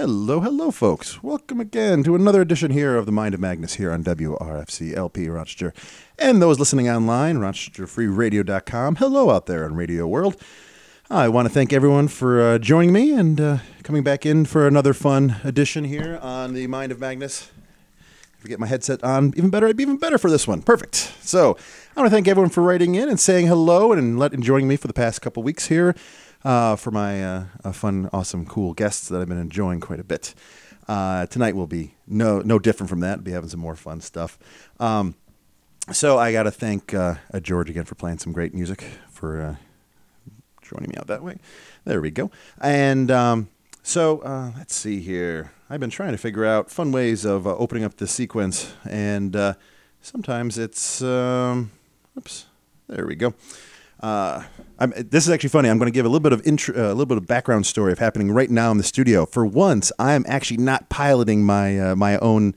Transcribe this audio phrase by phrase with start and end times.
[0.00, 1.22] Hello, hello, folks.
[1.22, 5.28] Welcome again to another edition here of the Mind of Magnus here on WRFZ LP
[5.28, 5.74] Rochester.
[6.18, 8.96] And those listening online, RochesterFreeRadio.com.
[8.96, 10.42] Hello out there in Radio World.
[11.10, 14.66] I want to thank everyone for uh, joining me and uh, coming back in for
[14.66, 17.50] another fun edition here on the Mind of Magnus.
[18.38, 20.62] If I get my headset on, even better, I'd be even better for this one.
[20.62, 20.94] Perfect.
[21.20, 21.58] So
[21.94, 24.76] I want to thank everyone for writing in and saying hello and let, enjoying me
[24.76, 25.94] for the past couple weeks here
[26.44, 30.34] uh, for my uh, fun, awesome, cool guests that I've been enjoying quite a bit.
[30.88, 33.18] Uh, tonight will be no no different from that.
[33.18, 34.38] I'll be having some more fun stuff.
[34.80, 35.14] Um,
[35.92, 39.58] so I got to thank uh, uh, George again for playing some great music for
[40.62, 41.38] joining me out that way.
[41.84, 42.30] There we go.
[42.60, 43.48] And um,
[43.82, 44.20] so
[44.56, 45.52] let's see here.
[45.68, 49.56] I've been trying to figure out fun ways of opening up this sequence, and
[50.00, 51.70] sometimes it's um,
[52.18, 52.46] oops.
[52.88, 53.34] There we go.
[54.00, 54.42] Uh,
[54.96, 55.68] this is actually funny.
[55.68, 57.66] I'm going to give a little bit of intro, uh, a little bit of background
[57.66, 59.26] story of happening right now in the studio.
[59.26, 62.54] For once, I am actually not piloting my uh, my own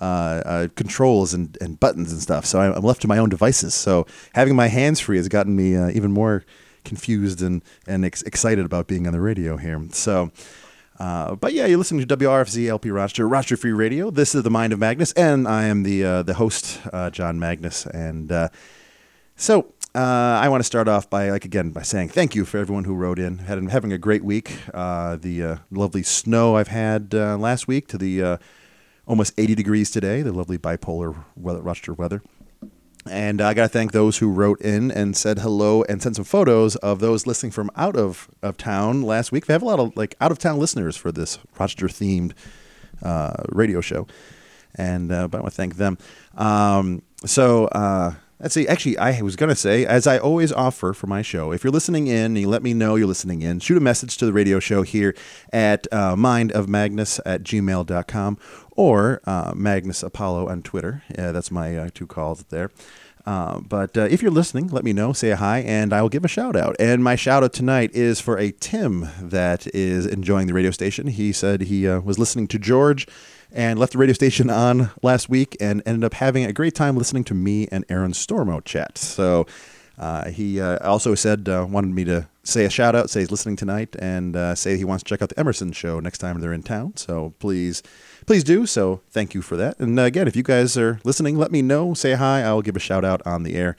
[0.00, 2.46] uh, uh, controls and, and buttons and stuff.
[2.46, 3.74] So I'm left to my own devices.
[3.74, 6.44] So having my hands free has gotten me uh, even more
[6.84, 9.84] confused and and ex- excited about being on the radio here.
[9.90, 10.30] So.
[10.96, 14.12] but yeah, you're listening to WRFZ LP Rochester, Rochester Free Radio.
[14.12, 16.78] This is the Mind of Magnus, and I am the the host,
[17.10, 17.84] John Magnus.
[17.86, 18.30] And
[19.36, 22.58] so uh, I want to start off by, like, again, by saying thank you for
[22.58, 23.38] everyone who wrote in.
[23.38, 24.58] Had having a great week.
[24.72, 28.36] Uh, the uh, lovely snow I've had uh, last week to the uh,
[29.06, 30.22] almost 80 degrees today.
[30.22, 32.22] The lovely bipolar weather, Rochester weather.
[33.08, 36.24] And I got to thank those who wrote in and said hello and sent some
[36.24, 39.46] photos of those listening from out of, of town last week.
[39.46, 42.32] We have a lot of like out of town listeners for this Rochester themed
[43.02, 44.08] uh, radio show,
[44.74, 45.98] and but I want to thank them.
[46.34, 47.68] Um, so
[48.40, 48.66] Let's see.
[48.66, 51.72] Actually, I was going to say, as I always offer for my show, if you're
[51.72, 54.32] listening in and you let me know you're listening in, shoot a message to the
[54.32, 55.14] radio show here
[55.52, 58.38] at uh, mindofmagnus at gmail.com
[58.72, 61.04] or uh, Magnus Apollo on Twitter.
[61.16, 62.70] Yeah, that's my uh, two calls there.
[63.24, 66.24] Uh, but uh, if you're listening, let me know, say hi, and I will give
[66.24, 66.76] a shout out.
[66.78, 71.06] And my shout out tonight is for a Tim that is enjoying the radio station.
[71.06, 73.06] He said he uh, was listening to George
[73.54, 76.96] and left the radio station on last week and ended up having a great time
[76.96, 78.98] listening to me and Aaron Stormo chat.
[78.98, 79.46] So
[79.96, 83.30] uh, he uh, also said, uh, wanted me to say a shout out, say he's
[83.30, 86.40] listening tonight, and uh, say he wants to check out the Emerson show next time
[86.40, 86.96] they're in town.
[86.96, 87.82] So please,
[88.26, 88.66] please do.
[88.66, 89.78] So thank you for that.
[89.78, 92.42] And uh, again, if you guys are listening, let me know, say hi.
[92.42, 93.76] I'll give a shout out on the air.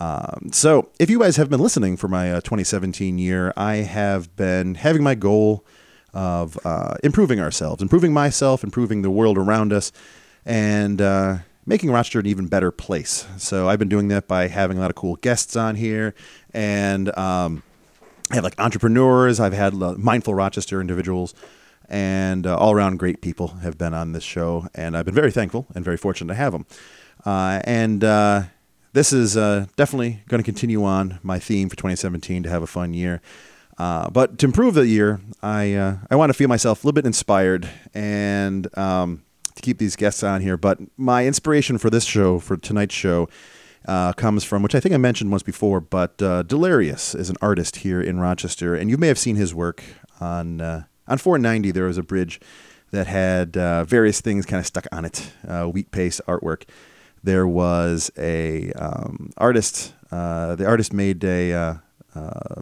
[0.00, 4.34] Um, so, if you guys have been listening for my uh, 2017 year, I have
[4.34, 5.64] been having my goal
[6.14, 9.92] of uh, improving ourselves, improving myself, improving the world around us,
[10.46, 13.26] and uh, making Rochester an even better place.
[13.36, 16.14] So I've been doing that by having a lot of cool guests on here,
[16.52, 17.62] and um,
[18.30, 19.40] I have like entrepreneurs.
[19.40, 21.34] I've had mindful Rochester individuals,
[21.88, 25.32] and uh, all around great people have been on this show, and I've been very
[25.32, 26.66] thankful and very fortunate to have them.
[27.26, 28.44] Uh, and uh,
[28.92, 32.66] this is uh, definitely going to continue on my theme for 2017 to have a
[32.66, 33.20] fun year.
[33.78, 36.94] Uh, but to improve the year, I uh, I want to feel myself a little
[36.94, 39.24] bit inspired and um,
[39.54, 40.56] to keep these guests on here.
[40.56, 43.28] But my inspiration for this show, for tonight's show,
[43.86, 45.80] uh, comes from which I think I mentioned once before.
[45.80, 49.54] But uh, Delirious is an artist here in Rochester, and you may have seen his
[49.54, 49.82] work
[50.20, 51.72] on uh, on 490.
[51.72, 52.40] There was a bridge
[52.92, 55.32] that had uh, various things kind of stuck on it,
[55.72, 56.62] wheat paste artwork.
[57.24, 59.94] There was a um, artist.
[60.10, 61.82] the artist made a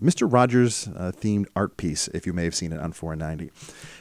[0.02, 0.30] Mr.
[0.30, 3.52] Rogers uh, themed art piece, if you may have seen it on 490.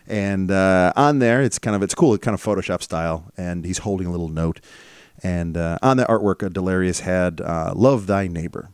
[0.07, 3.63] And uh, on there, it's kind of it's cool, it's kind of Photoshop style, and
[3.63, 4.59] he's holding a little note.
[5.23, 8.69] And uh, on the artwork, uh, Delirious had uh, "Love Thy Neighbor,"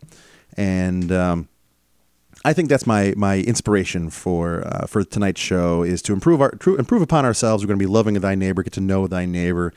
[0.55, 1.49] and um,
[2.45, 7.01] I think that's my my inspiration for for tonight's show is to improve our improve
[7.01, 7.63] upon ourselves.
[7.63, 9.73] We're going to be loving thy neighbor, get to know thy neighbor,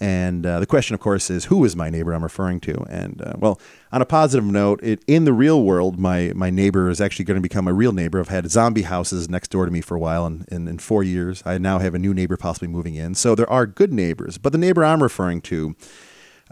[0.00, 2.74] and uh, the question, of course, is who is my neighbor I'm referring to?
[2.88, 3.60] And uh, well,
[3.90, 7.36] on a positive note, it, in the real world, my, my neighbor is actually going
[7.36, 8.20] to become a real neighbor.
[8.20, 11.42] I've had zombie houses next door to me for a while, and, in four years,
[11.44, 13.14] I now have a new neighbor possibly moving in.
[13.14, 14.38] So there are good neighbors.
[14.38, 15.74] But the neighbor I'm referring to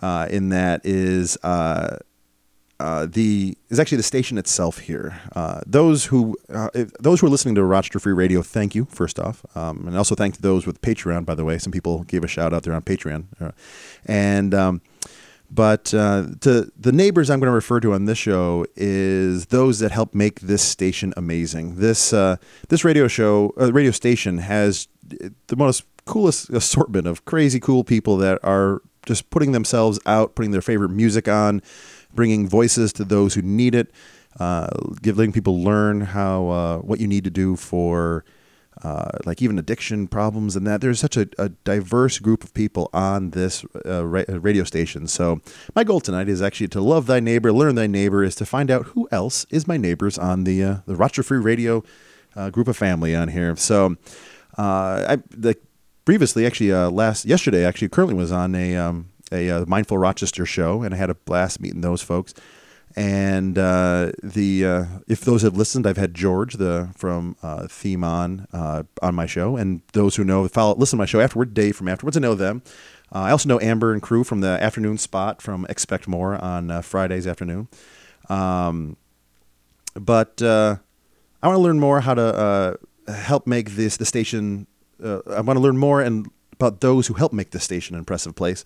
[0.02, 1.37] uh, in that is
[2.78, 5.19] uh, the is actually the station itself here.
[5.34, 8.87] Uh, those who uh, if, those who are listening to Rochester Free Radio, thank you
[8.90, 11.25] first off, um, and also thank those with Patreon.
[11.25, 13.52] By the way, some people gave a shout out there on Patreon, uh,
[14.05, 14.82] and um,
[15.50, 19.78] but uh, to the neighbors I'm going to refer to on this show is those
[19.78, 21.76] that help make this station amazing.
[21.76, 22.11] This
[22.69, 24.88] this radio show, radio station has
[25.46, 30.50] the most coolest assortment of crazy cool people that are just putting themselves out, putting
[30.50, 31.62] their favorite music on
[32.14, 33.90] bringing voices to those who need it,
[34.38, 34.68] uh,
[35.32, 38.24] people learn how uh, what you need to do for
[38.82, 40.80] uh, like even addiction problems and that.
[40.82, 45.06] There's such a, a diverse group of people on this uh, ra- radio station.
[45.06, 45.40] So
[45.74, 48.70] my goal tonight is actually to love thy neighbor, learn thy neighbor, is to find
[48.70, 51.82] out who else is my neighbors on the uh, the Rochester Free Radio
[52.34, 53.56] uh, group of family on here.
[53.56, 53.96] So
[54.58, 55.56] I the
[56.04, 60.94] previously actually last yesterday actually currently was on a um, a Mindful Rochester show and
[60.94, 62.34] I had a blast meeting those folks.
[62.99, 68.02] And uh, the uh, if those have listened, I've had George the from uh, Theme
[68.02, 71.52] on uh, on my show, and those who know follow listen to my show afterward,
[71.52, 72.62] Dave from afterwards, I know them.
[73.14, 76.70] Uh, I also know Amber and crew from the afternoon spot from Expect More on
[76.70, 77.69] uh, Fridays afternoon.
[78.31, 78.96] Um,
[79.94, 80.78] but I
[81.43, 82.78] want to learn more how to
[83.08, 84.69] help make this the station.
[85.05, 88.34] I want to learn more and about those who help make this station an impressive
[88.34, 88.64] place.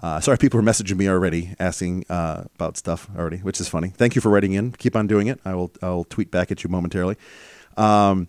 [0.00, 3.88] Uh, sorry, people are messaging me already, asking uh, about stuff already, which is funny.
[3.88, 4.72] Thank you for writing in.
[4.72, 5.40] Keep on doing it.
[5.44, 5.72] I will.
[5.82, 7.16] I'll tweet back at you momentarily.
[7.76, 8.28] Um,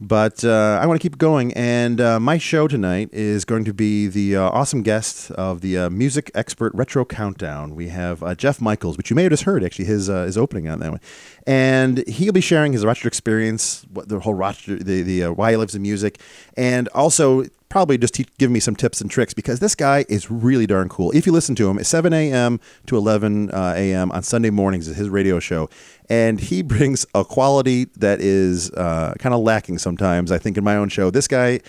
[0.00, 3.74] but uh, I want to keep going, and uh, my show tonight is going to
[3.74, 7.74] be the uh, awesome guest of the uh, music expert retro countdown.
[7.74, 10.80] We have Jeff Michaels, which you may have just heard actually his his opening on
[10.80, 11.00] that one,
[11.46, 15.56] and he'll be sharing his Rochester experience, what the whole Rochester, the the why he
[15.56, 16.20] lives in music,
[16.56, 20.66] and also probably just give me some tips and tricks because this guy is really
[20.66, 21.10] darn cool.
[21.12, 22.60] If you listen to him, it's 7 a.m.
[22.86, 24.12] to 11 uh, a.m.
[24.12, 25.68] on Sunday mornings is his radio show,
[26.08, 30.32] and he brings a quality that is uh, kind of lacking sometimes.
[30.32, 31.60] I think in my own show, this guy.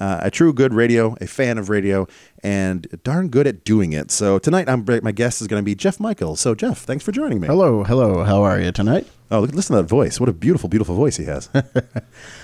[0.00, 2.04] Uh, a true good radio, a fan of radio,
[2.42, 4.10] and darn good at doing it.
[4.10, 6.34] So tonight, I'm my guest is going to be Jeff Michael.
[6.34, 7.46] So Jeff, thanks for joining me.
[7.46, 8.24] Hello, hello.
[8.24, 9.06] How are you tonight?
[9.30, 10.18] Oh, listen to that voice!
[10.18, 11.48] What a beautiful, beautiful voice he has.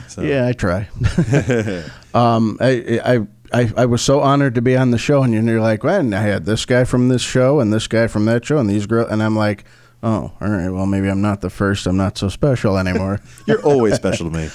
[0.06, 0.23] So.
[0.23, 0.88] yeah, I try.
[2.14, 5.61] um, I, I I, I was so honored to be on the show, and you're
[5.61, 8.58] like, well, I had this guy from this show and this guy from that show,
[8.58, 9.64] and these girls, and I'm like,
[10.02, 11.87] oh, all right, well, maybe I'm not the first.
[11.87, 13.20] I'm not so special anymore.
[13.47, 14.49] you're always special to me.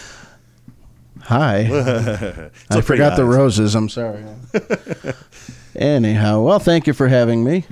[1.21, 2.49] Hi.
[2.69, 3.17] I forgot eyes.
[3.17, 3.75] the roses.
[3.75, 4.23] I'm sorry.
[5.75, 7.65] Anyhow, well, thank you for having me.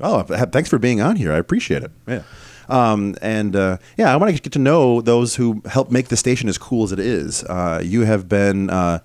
[0.00, 1.32] Oh, thanks for being on here.
[1.32, 1.90] I appreciate it.
[2.06, 2.22] Yeah.
[2.68, 6.16] Um, and uh, yeah, I want to get to know those who help make the
[6.16, 7.42] station as cool as it is.
[7.44, 8.98] Uh, you have been uh,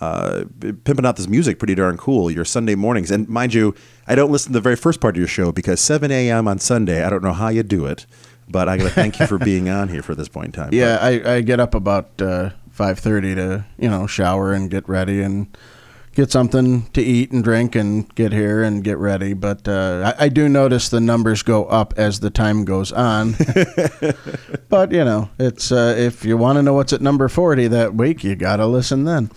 [0.00, 0.44] uh
[0.84, 2.30] pimping out this music pretty darn cool.
[2.30, 3.74] Your Sunday mornings, and mind you,
[4.06, 6.48] I don't listen to the very first part of your show because 7 a.m.
[6.48, 7.02] on Sunday.
[7.02, 8.06] I don't know how you do it,
[8.48, 10.70] but I got to thank you for being on here for this point in time.
[10.78, 15.22] Yeah, I, I, get up about 5:30 uh, to you know shower and get ready
[15.22, 15.56] and
[16.18, 19.34] get something to eat and drink and get here and get ready.
[19.34, 23.36] But uh, I, I, do notice the numbers go up as the time goes on.
[24.68, 27.94] but you know, it's uh, if you want to know what's at number forty that
[27.94, 29.30] week, you gotta listen then.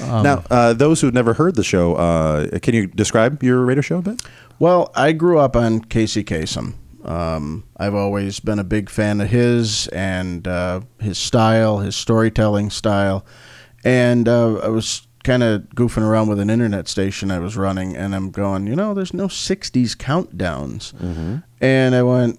[0.00, 3.82] Um, now, uh, those who've never heard the show, uh, can you describe your radio
[3.82, 4.22] show a bit?
[4.58, 6.72] Well, I grew up on Casey Kasem.
[7.04, 12.70] Um, I've always been a big fan of his and uh, his style, his storytelling
[12.70, 13.26] style.
[13.84, 17.96] And uh, I was kind of goofing around with an internet station I was running,
[17.96, 20.94] and I'm going, you know, there's no 60s countdowns.
[20.94, 21.36] Mm-hmm.
[21.60, 22.38] And I went,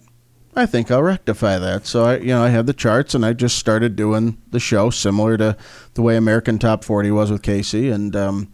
[0.56, 1.86] I think I'll rectify that.
[1.86, 4.90] So I, you know, I had the charts, and I just started doing the show
[4.90, 5.58] similar to
[5.94, 8.52] the way American Top 40 was with Casey, and um,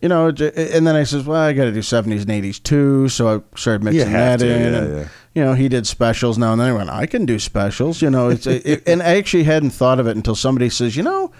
[0.00, 3.08] you know, and then I says, well, I got to do 70s and 80s too.
[3.08, 4.60] So I started mixing that to, in.
[4.60, 5.08] Yeah, and, yeah.
[5.34, 6.68] You know, he did specials now and then.
[6.68, 8.02] I went, I can do specials.
[8.02, 11.02] You know, it's it, and I actually hadn't thought of it until somebody says, you
[11.02, 11.32] know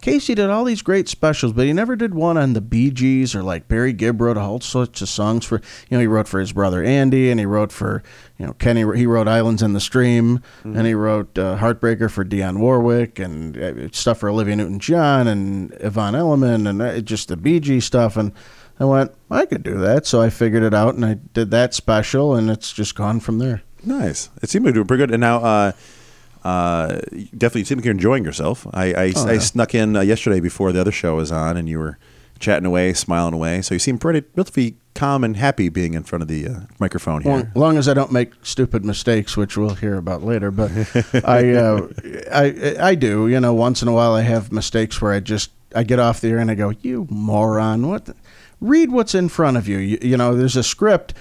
[0.00, 3.34] Casey did all these great specials, but he never did one on the Bee Gees
[3.34, 5.56] or like Barry Gibb wrote all sorts of songs for,
[5.88, 8.02] you know, he wrote for his brother Andy and he wrote for,
[8.38, 10.76] you know, Kenny, he wrote Islands in the Stream mm-hmm.
[10.76, 15.28] and he wrote uh, Heartbreaker for Dionne Warwick and uh, stuff for Olivia Newton John
[15.28, 18.16] and Yvonne Elliman and uh, just the Bee stuff.
[18.16, 18.32] And
[18.78, 20.06] I went, I could do that.
[20.06, 23.38] So I figured it out and I did that special and it's just gone from
[23.38, 23.62] there.
[23.84, 24.30] Nice.
[24.42, 25.10] It seemed to do pretty good.
[25.10, 25.72] And now,
[26.44, 27.00] uh,
[27.36, 28.66] definitely seem like you're enjoying yourself.
[28.72, 29.38] I I, oh, yeah.
[29.38, 31.98] Snuck in uh, yesterday before the other show was on, and you were
[32.40, 33.62] chatting away, smiling away.
[33.62, 37.22] So you seem pretty relatively calm and happy being in front of the uh, microphone
[37.22, 37.32] here.
[37.32, 40.50] Well, as long as I don't make stupid mistakes, which we'll hear about later.
[40.50, 40.70] But
[41.24, 41.88] I, uh,
[42.32, 43.28] I, I do.
[43.28, 46.20] You know, once in a while I have mistakes where I just I get off
[46.20, 47.86] the air and I go, "You moron!
[47.86, 48.06] What?
[48.06, 48.16] The?
[48.60, 49.78] Read what's in front of you.
[49.78, 49.98] you.
[50.02, 51.14] You know, there's a script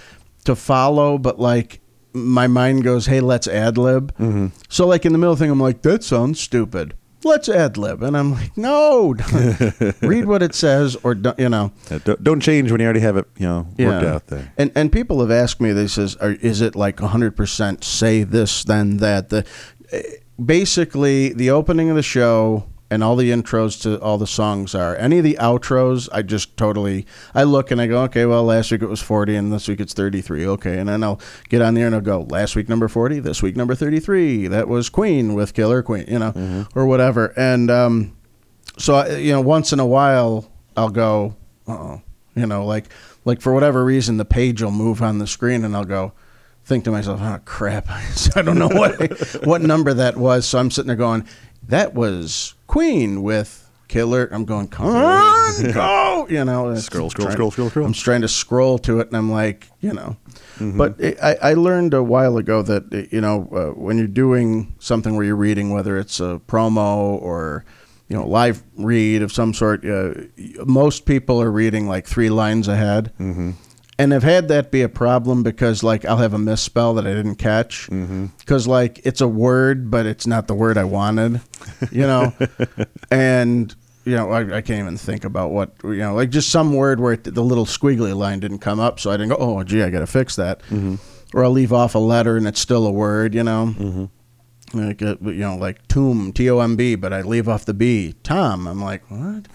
[0.46, 1.80] to follow, but like
[2.14, 4.48] my mind goes, "Hey, let's ad lib." Mm-hmm.
[4.68, 7.78] So, like in the middle of the thing, I'm like, "That sounds stupid." Let's ad
[7.78, 9.14] lib, and I'm like, "No,
[10.02, 13.02] read what it says, or don't, you know, yeah, don't, don't, change when you already
[13.02, 14.14] have it, you know, worked yeah.
[14.14, 17.84] out there." And and people have asked me, they says, "Is it like 100 percent
[17.84, 19.46] say this then that?" The
[20.44, 24.96] basically the opening of the show and all the intros to all the songs are.
[24.96, 27.06] Any of the outros, I just totally
[27.36, 29.80] I look and I go, okay, well last week it was 40 and this week
[29.80, 30.48] it's 33.
[30.48, 31.20] Okay, and then I'll
[31.50, 34.48] get on there and I'll go, last week number 40, this week number 33.
[34.48, 36.78] That was Queen with Killer Queen, you know, mm-hmm.
[36.78, 37.34] or whatever.
[37.38, 38.16] And um
[38.80, 41.36] so I, you know, once in a while, I'll go,
[41.68, 42.02] oh,
[42.36, 42.86] you know, like
[43.26, 46.14] like for whatever reason, the page will move on the screen, and I'll go.
[46.66, 47.88] Think to myself, oh crap!
[48.36, 49.00] I don't know what
[49.44, 50.48] what number that was.
[50.48, 51.28] So I'm sitting there going,
[51.70, 54.28] that was Queen with Killer.
[54.32, 56.76] I'm going, come on, go, you know.
[56.76, 57.86] Scroll, scroll, scroll, scroll, scroll.
[57.86, 60.18] I'm trying to scroll to it, and I'm like, you know.
[60.60, 64.76] But it, I, I learned a while ago that you know uh, when you're doing
[64.80, 67.64] something where you're reading, whether it's a promo or
[68.10, 70.14] you know live read of some sort, uh,
[70.66, 73.14] most people are reading like three lines ahead.
[73.20, 73.52] Mm-hmm.
[74.00, 77.14] And I've had that be a problem because, like, I'll have a misspell that I
[77.14, 77.88] didn't catch.
[77.88, 78.28] Mm-hmm.
[78.40, 81.42] Because, like, it's a word, but it's not the word I wanted,
[81.92, 82.34] you know?
[83.12, 83.76] and,
[84.06, 87.02] you know, I, I can't even think about what, you know, like just some word
[87.02, 89.02] where it, the little squiggly line didn't come up.
[89.02, 90.62] So I didn't go, oh, gee, I got to fix that.
[90.70, 90.96] Mm-hmm.
[91.34, 93.76] Or I'll leave off a letter and it's still a word, you know?
[93.78, 94.06] Mm-hmm.
[94.80, 97.74] Like, uh, you know, like tomb, T O M B, but I leave off the
[97.74, 98.68] B, Tom.
[98.68, 99.48] I'm like, what?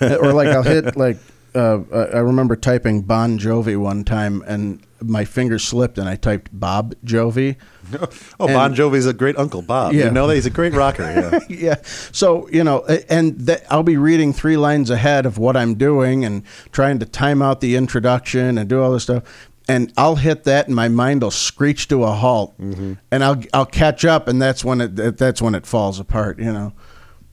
[0.20, 1.16] or like I'll hit like
[1.54, 1.80] uh,
[2.12, 6.94] I remember typing Bon Jovi one time and my finger slipped and I typed Bob
[7.04, 7.56] Jovi.
[8.40, 9.92] Oh, Bon Jovi's a great Uncle Bob.
[9.92, 10.06] Yeah.
[10.06, 11.02] You know that he's a great rocker.
[11.02, 11.40] Yeah.
[11.48, 11.74] yeah.
[12.10, 16.24] So, you know, and th- I'll be reading three lines ahead of what I'm doing
[16.24, 16.42] and
[16.72, 19.24] trying to time out the introduction and do all this stuff.
[19.68, 23.64] And I'll hit that, and my mind will screech to a halt, and I'll I'll
[23.66, 26.72] catch up, and that's when it that's when it falls apart, you know.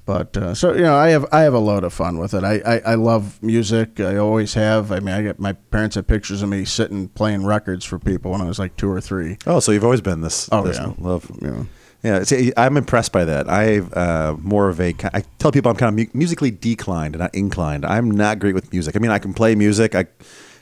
[0.10, 2.44] But uh, so you know, I have I have a load of fun with it.
[2.44, 4.00] I, I, I love music.
[4.00, 4.92] I always have.
[4.92, 8.32] I mean, I get my parents have pictures of me sitting playing records for people
[8.32, 9.38] when I was like two or three.
[9.46, 10.50] Oh, so you've always been this.
[10.52, 10.94] Oh, this yeah.
[10.98, 11.30] love.
[11.40, 11.66] Yeah.
[12.02, 13.48] Yeah, see, I'm impressed by that.
[13.48, 14.96] I've uh, more of a.
[15.14, 17.86] I tell people I'm kind of mu- musically declined, not inclined.
[17.86, 18.96] I'm not great with music.
[18.96, 19.94] I mean, I can play music.
[19.94, 20.08] I,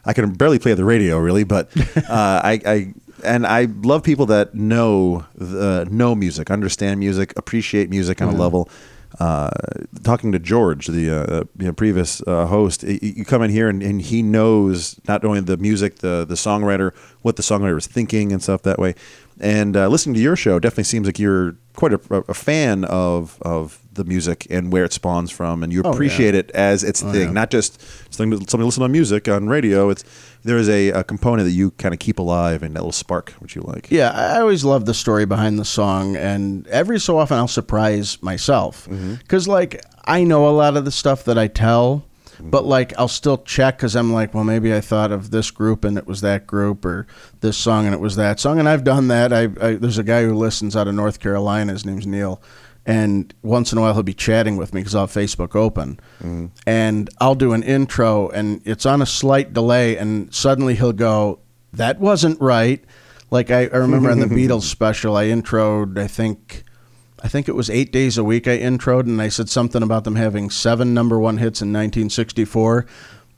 [0.03, 1.45] I can barely play the radio, really.
[1.45, 1.69] But
[2.09, 7.89] uh, I, I, and I love people that know the know music, understand music, appreciate
[7.89, 8.67] music on a level.
[9.19, 9.49] Uh,
[10.03, 13.81] talking to George, the uh, you know, previous uh, host, you come in here and,
[13.81, 16.93] and he knows not only the music, the the songwriter,
[17.23, 18.93] what the songwriter is thinking and stuff that way.
[19.39, 23.41] And uh, listening to your show definitely seems like you're quite a, a fan of
[23.41, 25.93] of the music and where it spawns from, and you Oh, yeah.
[25.93, 27.31] appreciate it as its oh, thing, yeah.
[27.33, 27.81] not just
[28.13, 29.89] something to listen on music on radio.
[29.89, 30.03] It's
[30.43, 33.31] there is a, a component that you kind of keep alive and that little spark
[33.39, 33.91] which you like.
[33.91, 38.21] Yeah, I always love the story behind the song, and every so often I'll surprise
[38.23, 39.15] myself mm-hmm.
[39.15, 42.49] because, like, I know a lot of the stuff that I tell, mm-hmm.
[42.49, 45.83] but like I'll still check because I'm like, well, maybe I thought of this group
[45.83, 47.07] and it was that group, or
[47.41, 49.33] this song and it was that song, and I've done that.
[49.33, 51.73] I, I there's a guy who listens out of North Carolina.
[51.73, 52.41] His name's Neil.
[52.87, 55.99] And once in a while, he'll be chatting with me because I'll have Facebook open.
[56.19, 56.45] Mm-hmm.
[56.65, 59.97] And I'll do an intro, and it's on a slight delay.
[59.97, 61.39] And suddenly he'll go,
[61.73, 62.81] That wasn't right.
[63.29, 65.99] Like I, I remember on the Beatles special, I introed.
[65.99, 66.63] I think,
[67.21, 68.47] I think it was eight days a week.
[68.47, 72.85] I introed, and I said something about them having seven number one hits in 1964,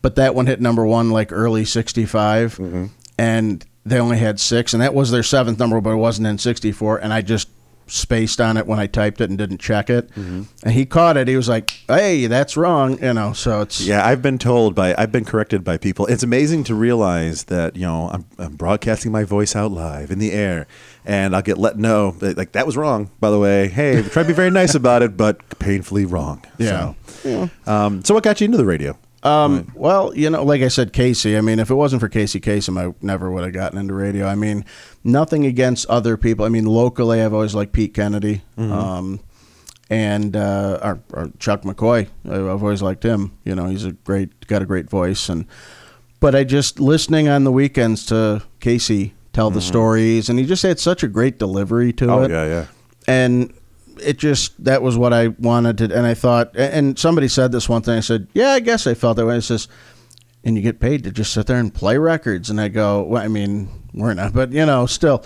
[0.04, 2.86] but that one hit number one like early '65, mm-hmm.
[3.18, 6.38] and they only had six, and that was their seventh number, but it wasn't in
[6.38, 7.00] '64.
[7.00, 7.50] And I just
[7.90, 11.28] spaced on it when I typed it and didn't check it, and he caught it.
[11.28, 13.34] He was like, "Hey, that's wrong," you know.
[13.34, 16.06] So it's Yeah, I've been told by I've been corrected by people.
[16.06, 20.20] It's amazing to realize that you know I'm, I'm broadcasting my voice out live in
[20.20, 20.68] the air,
[21.06, 23.10] and I'll get let know that, like that was wrong.
[23.20, 26.44] By the way, hey, try to be very nice about it, but painfully wrong.
[26.58, 26.94] Yeah.
[27.24, 28.98] So, um, so what got you into the radio?
[29.24, 31.38] Um, well, you know, like I said, Casey.
[31.38, 34.26] I mean, if it wasn't for Casey Kasem, I never would have gotten into radio.
[34.28, 34.64] I mean,
[35.04, 36.46] nothing against other people.
[36.46, 39.20] I mean, locally, I've always liked Pete Kennedy, um,
[39.90, 42.08] and uh, or, or Chuck McCoy.
[42.30, 43.34] I- I've always liked him.
[43.44, 45.46] You know, he's a great, got a great voice, and
[46.22, 50.64] but I just listening on the weekends to Casey tell the stories, and he just
[50.64, 52.66] had such a great delivery to Oh it Oh yeah, yeah.
[53.08, 53.54] and
[54.02, 55.96] it just that was what I wanted to.
[55.96, 57.98] And I thought, and somebody said this one thing.
[57.98, 59.38] I said, yeah, I guess I felt that way.
[59.38, 59.68] It says,
[60.44, 62.50] and you get paid to just sit there and play records.
[62.50, 65.26] And I go, well, I mean, we're not, but you know, still.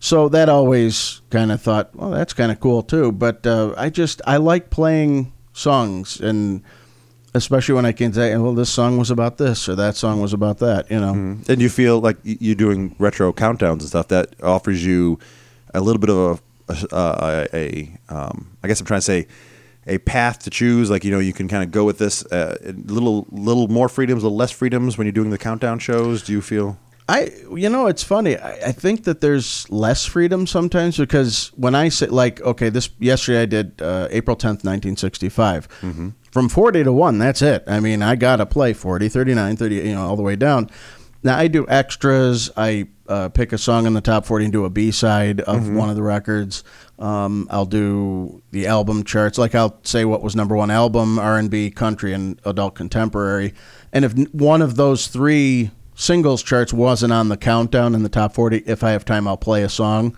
[0.00, 3.12] So that always kind of thought, well, that's kind of cool too.
[3.12, 6.62] But uh, I just I like playing songs and.
[7.36, 10.32] Especially when I can say, well, this song was about this or that song was
[10.32, 11.10] about that, you know.
[11.48, 15.18] And you feel like you're doing retro countdowns and stuff that offers you
[15.74, 19.26] a little bit of a, a, a um, I guess I'm trying to say
[19.86, 20.90] a path to choose.
[20.90, 22.56] Like you know, you can kind of go with this uh,
[22.86, 26.22] little little more freedoms, a little less freedoms when you're doing the countdown shows.
[26.22, 26.78] Do you feel?
[27.06, 28.38] I, you know, it's funny.
[28.38, 32.88] I, I think that there's less freedom sometimes because when I say, like, okay, this
[32.98, 35.68] yesterday I did uh, April 10th, 1965.
[36.30, 37.62] From 40 to 1, that's it.
[37.66, 40.70] I mean, I got to play 40, 39, 30, you know, all the way down.
[41.22, 42.50] Now, I do extras.
[42.56, 45.68] I uh, pick a song in the top 40 and do a B side of
[45.68, 46.64] one of the records.
[46.98, 49.38] Um, I'll do the album charts.
[49.38, 53.54] Like I'll say what was number one album, R&B, country, and adult contemporary.
[53.92, 58.34] And if one of those three singles charts wasn't on the countdown in the top
[58.34, 60.16] 40, if I have time, I'll play a song.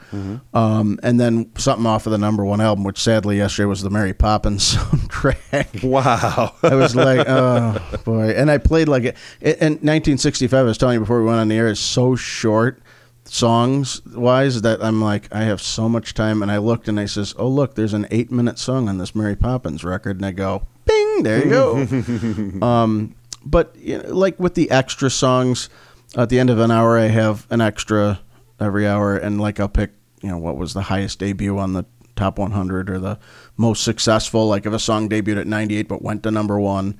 [0.54, 3.90] Um, and then something off of the number one album, which sadly yesterday was the
[3.90, 5.84] Mary Poppins soundtrack.
[5.84, 6.54] Wow.
[6.62, 9.16] I was like, oh boy, and I played like it.
[9.40, 12.80] In 1965, I was telling you before we went on the air, is so short
[13.24, 16.42] songs wise that I'm like, I have so much time.
[16.42, 19.14] And I looked and I says, oh look, there's an eight minute song on this
[19.14, 22.66] Mary Poppins record, and I go, bing, there you go.
[22.66, 23.14] um,
[23.46, 25.68] but you know, like with the extra songs,
[26.16, 28.20] at the end of an hour, I have an extra
[28.60, 31.84] every hour, and like I'll pick, you know, what was the highest debut on the
[32.16, 33.18] top 100 or the
[33.56, 34.46] most successful.
[34.48, 36.98] Like if a song debuted at 98 but went to number one.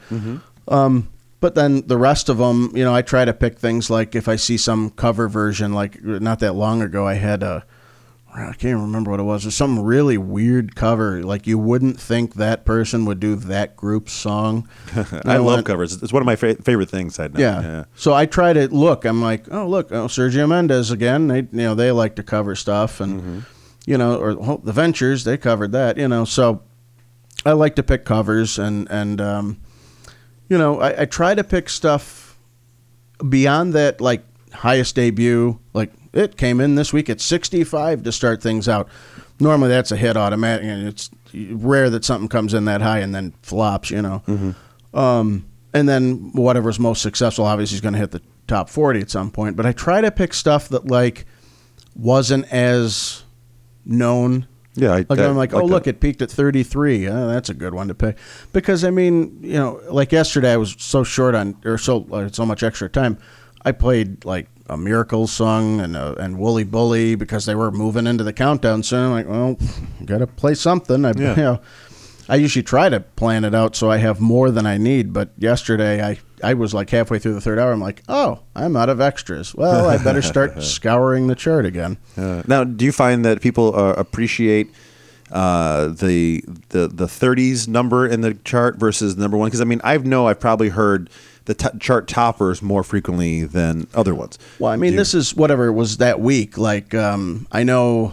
[0.68, 1.08] Um,
[1.40, 4.28] but then the rest of them, you know, I try to pick things like if
[4.28, 7.64] I see some cover version, like not that long ago, I had a,
[8.38, 9.44] I can't remember what it was.
[9.44, 11.22] It was some really weird cover.
[11.22, 14.68] Like you wouldn't think that person would do that group's song.
[15.24, 16.02] I know, love and- covers.
[16.02, 17.18] It's one of my fa- favorite things.
[17.18, 17.40] I know.
[17.40, 17.84] yeah.
[17.94, 19.04] So I try to look.
[19.06, 21.28] I'm like, oh look, oh, Sergio Mendes again.
[21.28, 23.44] They you know they like to cover stuff, and
[23.86, 25.96] you know, or oh, the Ventures they covered that.
[25.96, 26.62] You know, so
[27.46, 29.60] I like to pick covers, and and um,
[30.48, 32.36] you know, I, I try to pick stuff
[33.26, 35.58] beyond that, like highest debut.
[35.72, 38.88] Like it came in this week at 65 to start things out.
[39.38, 43.14] Normally that's a hit automatic, and it's rare that something comes in that high and
[43.14, 43.90] then flops.
[43.90, 44.54] You know.
[44.94, 49.10] Um, and then whatever's most successful obviously is going to hit the top 40 at
[49.10, 49.56] some point.
[49.56, 51.26] But I try to pick stuff that like
[51.94, 53.24] wasn't as
[53.84, 54.46] known.
[54.74, 54.92] Yeah.
[54.92, 55.66] I, Like I I'm like, oh that.
[55.66, 57.08] look, it peaked at 33.
[57.08, 58.16] Oh, that's a good one to pick.
[58.52, 62.28] Because I mean, you know, like yesterday I was so short on or so uh,
[62.28, 63.18] so much extra time.
[63.66, 68.06] I played like a Miracles song and uh, and Woolly Bully because they were moving
[68.06, 69.06] into the countdown soon.
[69.06, 69.58] I'm like, well,
[70.04, 71.04] got to play something.
[71.04, 71.30] I Yeah.
[71.36, 71.60] you know,
[72.28, 75.12] I usually try to plan it out so I have more than I need.
[75.12, 77.72] But yesterday I I was like halfway through the third hour.
[77.72, 79.52] I'm like, oh, I'm out of extras.
[79.52, 81.98] Well, I better start scouring the chart again.
[82.16, 84.72] Uh, now, do you find that people uh, appreciate
[85.32, 89.48] uh, the the the 30s number in the chart versus number one?
[89.48, 91.10] Because I mean, I know I've probably heard
[91.46, 94.38] the t- chart toppers more frequently than other ones.
[94.58, 96.58] Well, I mean, this is whatever it was that week.
[96.58, 98.12] Like, um, I know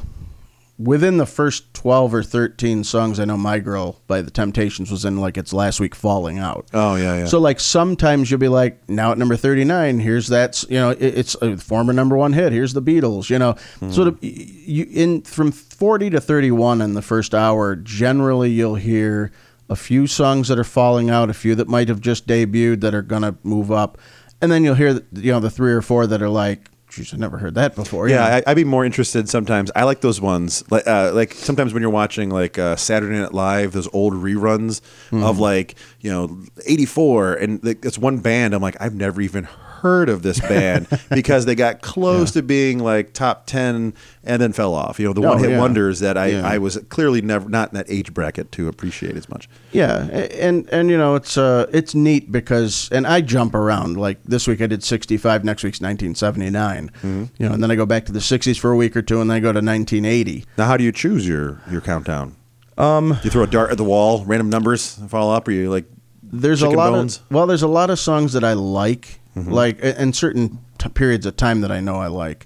[0.80, 5.06] within the first 12 or 13 songs, I know My Girl by The Temptations was
[5.06, 6.68] in like its last week falling out.
[6.74, 7.26] Oh yeah, yeah.
[7.26, 11.02] So, like, sometimes you'll be like, now at number 39, here's that, you know, it,
[11.02, 12.52] it's a former number one hit.
[12.52, 13.56] Here's the Beatles, you know.
[13.92, 19.32] Sort of you, in from 40 to 31 in the first hour, generally you'll hear
[19.70, 22.94] a few songs that are falling out, a few that might have just debuted that
[22.94, 23.98] are going to move up.
[24.42, 27.20] And then you'll hear, you know, the three or four that are like, geez, I've
[27.20, 28.08] never heard that before.
[28.10, 29.72] Yeah, I, I'd be more interested sometimes.
[29.76, 33.34] I like those ones, like uh, like sometimes when you're watching like uh, Saturday Night
[33.34, 35.24] Live, those old reruns Mm-hmm.
[35.24, 38.54] of like you know '84, and like, it's one band.
[38.54, 39.46] I'm like, I've never even
[39.84, 43.94] heard of this band because they got close to being like top ten
[44.24, 45.00] and then fell off.
[45.00, 45.60] You know, the Oh, one hit yeah.
[45.60, 46.48] wonders that I, Yeah.
[46.48, 49.48] I was clearly never not in that age bracket to appreciate as much.
[49.72, 54.24] Yeah, and and you know it's uh it's neat because and I jump around like
[54.24, 57.24] this week I did 65, next week's 1979, Mm-hmm.
[57.38, 59.22] you know, and then I go back to the 60s for a week or two,
[59.22, 60.46] and then I go to 1980.
[60.58, 62.36] Now, how do you choose your your countdown?
[62.78, 65.86] Um, you throw a dart at the wall, random numbers fall up, or you like
[66.24, 67.18] There's a lot bones?
[67.18, 69.52] of well, there's a lot of songs that I like, Mm-hmm.
[69.52, 72.46] like and certain t- periods of time that I know I like.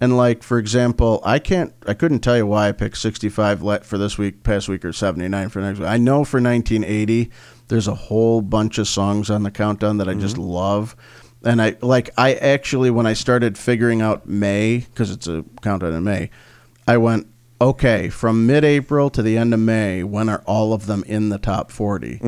[0.00, 3.86] And like for example, I can't, I couldn't tell you why I picked 65 let
[3.86, 5.88] for this week, past week, or 79 for next week.
[5.88, 7.30] I know for 1980,
[7.68, 10.44] there's a whole bunch of songs on the countdown that I just Mm-hmm.
[10.44, 10.96] love.
[11.44, 15.94] And I like, I actually, when I started figuring out May, because it's a countdown
[15.94, 16.30] in May,
[16.86, 17.28] I went,
[17.60, 21.30] okay, from mid April to the end of May, when are all of them in
[21.30, 22.20] the top 40?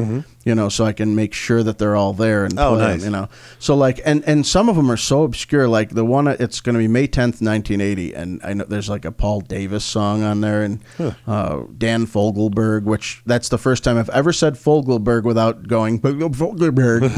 [0.44, 3.04] You know, so I can make sure that they're all there and Oh, play nice.
[3.04, 3.28] you know.
[3.58, 5.68] So like, and and some of them are so obscure.
[5.68, 8.88] Like the one, it's going to be May tenth, nineteen eighty, and I know there's
[8.88, 10.80] like a Paul Davis song on there, and
[11.26, 17.08] uh, Dan Fogelberg, which that's the first time I've ever said Fogelberg without going Fogelberg.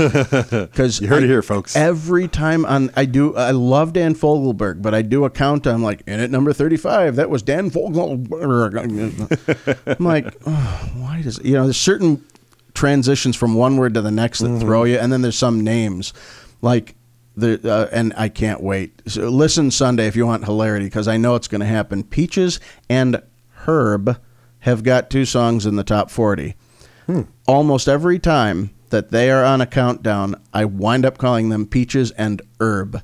[0.71, 1.77] Because You heard it here, folks.
[1.77, 5.67] Every time on, I do, I love Dan Fogelberg, but I do a count.
[5.67, 7.17] I'm like in at number thirty-five.
[7.17, 8.77] That was Dan Fogelberg.
[10.01, 11.65] I'm like, oh, why does you know?
[11.65, 12.25] There's certain
[12.81, 14.61] transitions from one word to the next that Mm-hmm.
[14.61, 16.15] throw you, and then there's some names
[16.63, 16.95] like
[17.37, 19.03] the uh, and I can't wait.
[19.07, 22.03] So listen Sunday if you want hilarity because I know it's going to happen.
[22.05, 23.23] Peaches and
[23.67, 24.19] Herb
[24.61, 26.55] have got two songs in the top forty.
[27.07, 27.23] Hmm.
[27.47, 32.11] Almost every time that they are on a countdown, I wind up calling them Peaches
[32.13, 33.03] and Herb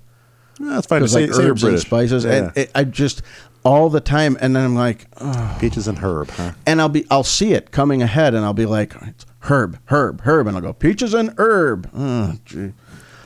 [0.58, 2.32] That's fine say, like say herbs and spices, Yeah.
[2.32, 3.20] and it, I just
[3.66, 5.56] all the time, and then I'm like, oh.
[5.60, 6.52] Peaches and herb, huh?
[6.66, 10.20] and I'll be I'll see it coming ahead, and I'll be like, it's herb, herb,
[10.22, 11.90] herb, and I'll go peaches and herb.
[11.94, 12.34] Oh.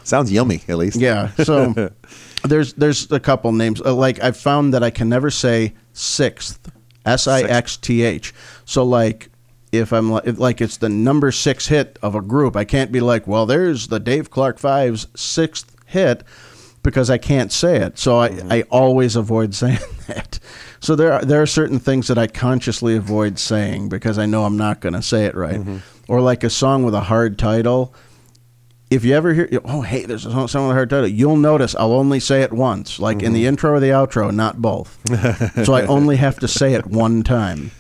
[0.02, 0.96] Sounds yummy, at least.
[0.96, 1.28] Yeah.
[1.44, 1.90] So
[2.44, 3.80] there's there's a couple names.
[3.82, 6.58] Uh, Like I've found that I can never say sixth,
[7.04, 8.32] S I X T H.
[8.64, 9.28] So like
[9.72, 13.00] if I'm like, like it's the number six hit of a group, I can't be
[13.00, 16.24] like, well, there's the Dave Clark Five's sixth hit
[16.82, 17.98] because I can't say it.
[17.98, 18.52] So I, mm-hmm.
[18.52, 20.38] I always avoid saying that.
[20.80, 24.44] So there are, there are certain things that I consciously avoid saying because I know
[24.44, 25.60] I'm not going to say it right.
[25.60, 25.78] Mm-hmm.
[26.08, 27.94] Or like a song with a hard title
[28.90, 31.36] if you ever hear, oh, hey, there's a song song with a hard title, you'll
[31.36, 33.48] notice I'll only say it once, like in the mm-hmm.
[33.48, 34.98] intro or the outro, not both.
[35.64, 37.70] so I only have to say it one time.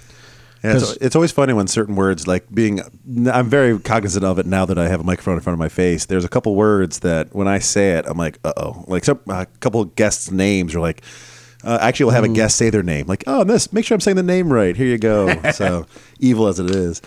[0.62, 2.80] Yeah, it's, it's always funny when certain words, like being,
[3.32, 5.70] I'm very cognizant of it now that I have a microphone in front of my
[5.70, 6.04] face.
[6.06, 8.84] There's a couple words that when I say it, I'm like, uh oh.
[8.86, 11.02] Like some, a couple guests' names are like,
[11.64, 12.32] uh, actually, we'll have Mm.
[12.32, 13.06] a guest say their name.
[13.06, 14.76] Like, oh, this, make sure I'm saying the name right.
[14.76, 15.34] Here you go.
[15.52, 15.86] so
[16.18, 17.00] evil as it is.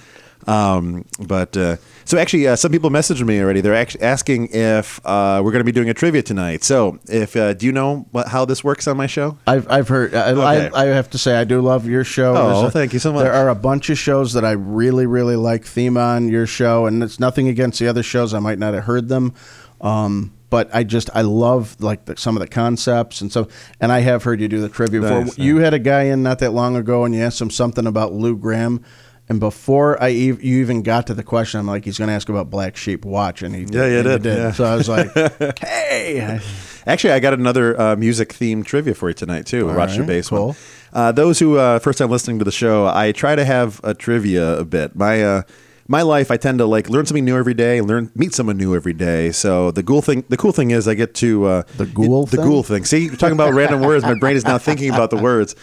[0.48, 3.62] Um, but uh, so actually, uh, some people messaged me already.
[3.62, 6.64] They're actually asking if uh, we're going to be doing a trivia tonight.
[6.64, 9.38] So, if uh, do you know what, how this works on my show?
[9.48, 10.70] I've, I've heard, I, Okay.
[10.76, 12.36] I, I have to say, I do love your show.
[12.36, 13.24] Oh, a- thank you so much.
[13.24, 16.86] There are a bunch of shows that I really, really like theme on your show,
[16.88, 18.34] and it's nothing against the other shows.
[18.34, 19.34] I might not have heard them.
[19.82, 23.48] Um, but I just I love like the, some of the concepts and so
[23.82, 25.22] and I have heard you do the trivia before.
[25.26, 27.88] Nice, You had a guy in not that long ago and you asked him something
[27.88, 28.84] about Lou Gramm,
[29.30, 32.14] and before I ev- you even got to the question, I'm like he's going to
[32.14, 34.52] ask about Black Sheep Watch, and he Yeah, you and he did, yeah.
[34.52, 35.12] So I was like,
[35.60, 36.40] hey,
[36.86, 40.26] Actually, I got another uh, music theme trivia for you tonight too, All Rochester right,
[40.26, 40.56] cool.
[40.92, 43.94] Uh, those who uh, first time listening to the show, I try to have a
[43.94, 44.96] trivia a bit.
[44.96, 45.42] My uh,
[45.88, 48.76] my life, I tend to like learn something new every day, learn meet someone new
[48.76, 49.32] every day.
[49.32, 52.38] So the cool thing, the cool thing is, I get to uh, The ghoul the
[52.38, 52.46] thing?
[52.46, 52.86] ghoul thing.
[52.86, 54.04] See, you're talking about random words.
[54.04, 55.56] My brain is now thinking about the words.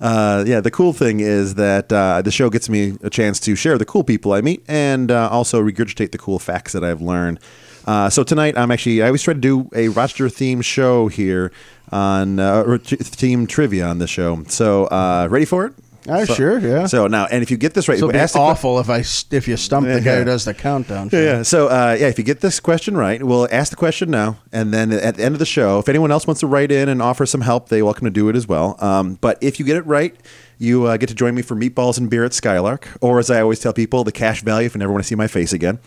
[0.00, 3.54] Uh, yeah, the cool thing is that uh, the show gets me a chance to
[3.54, 7.00] share the cool people I meet and uh, also regurgitate the cool facts that I've
[7.02, 7.40] learned.
[7.86, 11.52] Uh, so tonight, I'm actually I always try to do a Rochester themed show here
[11.92, 14.42] on uh, theme trivia on the show.
[14.48, 15.74] So uh, ready for it?
[16.08, 16.86] Ah, So- sure, yeah.
[16.86, 18.78] So now, and if you get this right, so it'd be ask the que- awful
[18.78, 18.98] if I
[19.34, 21.08] if you stump the guy who does the countdown.
[21.12, 21.42] yeah, yeah.
[21.42, 24.72] So, uh, yeah, if you get this question right, we'll ask the question now, and
[24.74, 27.00] then at the end of the show, if anyone else wants to write in and
[27.00, 28.76] offer some help, they're welcome to do it as well.
[28.80, 30.14] Um, but if you get it right,
[30.58, 33.40] you uh, get to join me for meatballs and beer at Skylark, or as I
[33.40, 35.78] always tell people, the cash value if you never want to see my face again.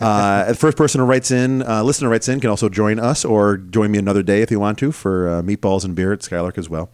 [0.00, 3.24] Uh, the first person who writes in, uh, listener writes in, can also join us
[3.24, 6.22] or join me another day if you want to for uh, meatballs and beer at
[6.22, 6.88] Skylark as well.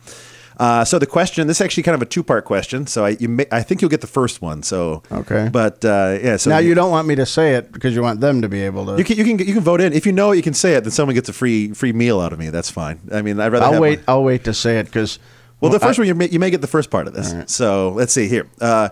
[0.58, 2.86] Uh, so the question, this is actually kind of a two-part question.
[2.86, 4.62] So I, you may, I think you'll get the first one.
[4.62, 5.48] So Okay.
[5.52, 6.36] but uh, yeah.
[6.36, 8.62] So now you don't want me to say it because you want them to be
[8.62, 8.96] able to.
[8.96, 10.36] you can you can you can vote in if you know it.
[10.36, 10.84] You can say it.
[10.84, 12.50] Then someone gets a free free meal out of me.
[12.50, 13.00] That's fine.
[13.12, 13.66] I mean, I'd rather.
[13.74, 14.00] I'll wait.
[14.06, 15.18] I'll wait to say it because.
[15.60, 17.32] well, the first one you may, you may get the first part of this.
[17.52, 18.46] So let's see here.
[18.60, 18.90] Uh,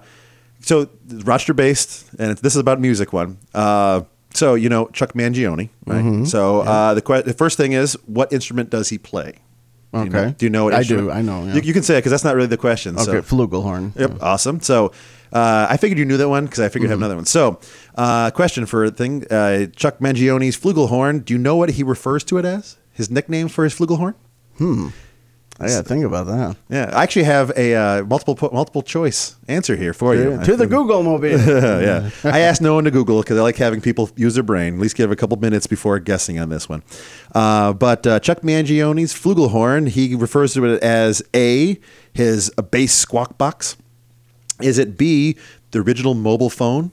[0.60, 0.88] so
[1.24, 3.36] Rochester based, and it's, this is about music one.
[3.54, 6.02] Uh, so you know Chuck Mangione, right?
[6.02, 6.24] Mm-hmm.
[6.24, 9.41] So uh, the que- the first thing is, what instrument does he play?
[9.92, 10.34] Do you know- Okay.
[10.38, 11.54] do you know what I do, I know, yeah.
[11.54, 12.94] You, you can say it because that's not really the question.
[12.98, 13.22] Okay, So.
[13.22, 13.92] flugelhorn.
[13.98, 14.60] Yep, awesome.
[14.60, 14.92] So
[15.32, 16.90] uh, I figured you knew that one because I figured Mm-hmm.
[16.90, 17.26] I have another one.
[17.26, 17.58] So,
[17.96, 21.24] uh, question for a thing: uh, Chuck Mangione's flugelhorn.
[21.24, 22.76] Do you know what he refers to it as?
[22.92, 24.14] His nickname for his flugelhorn?
[25.62, 26.56] I got to think about that.
[26.68, 30.42] Yeah, I actually have a uh, multiple po- multiple choice answer here for you.
[30.44, 31.38] to the Google mobile.
[31.38, 34.74] yeah, I asked no one to Google because I like having people use their brain.
[34.74, 36.82] At least give a couple minutes before guessing on this one.
[37.34, 41.78] Uh, but uh, Chuck Mangione's flugelhorn, he refers to it as a
[42.12, 43.76] his a bass squawk box.
[44.60, 45.36] Is it B
[45.70, 46.92] the original mobile phone?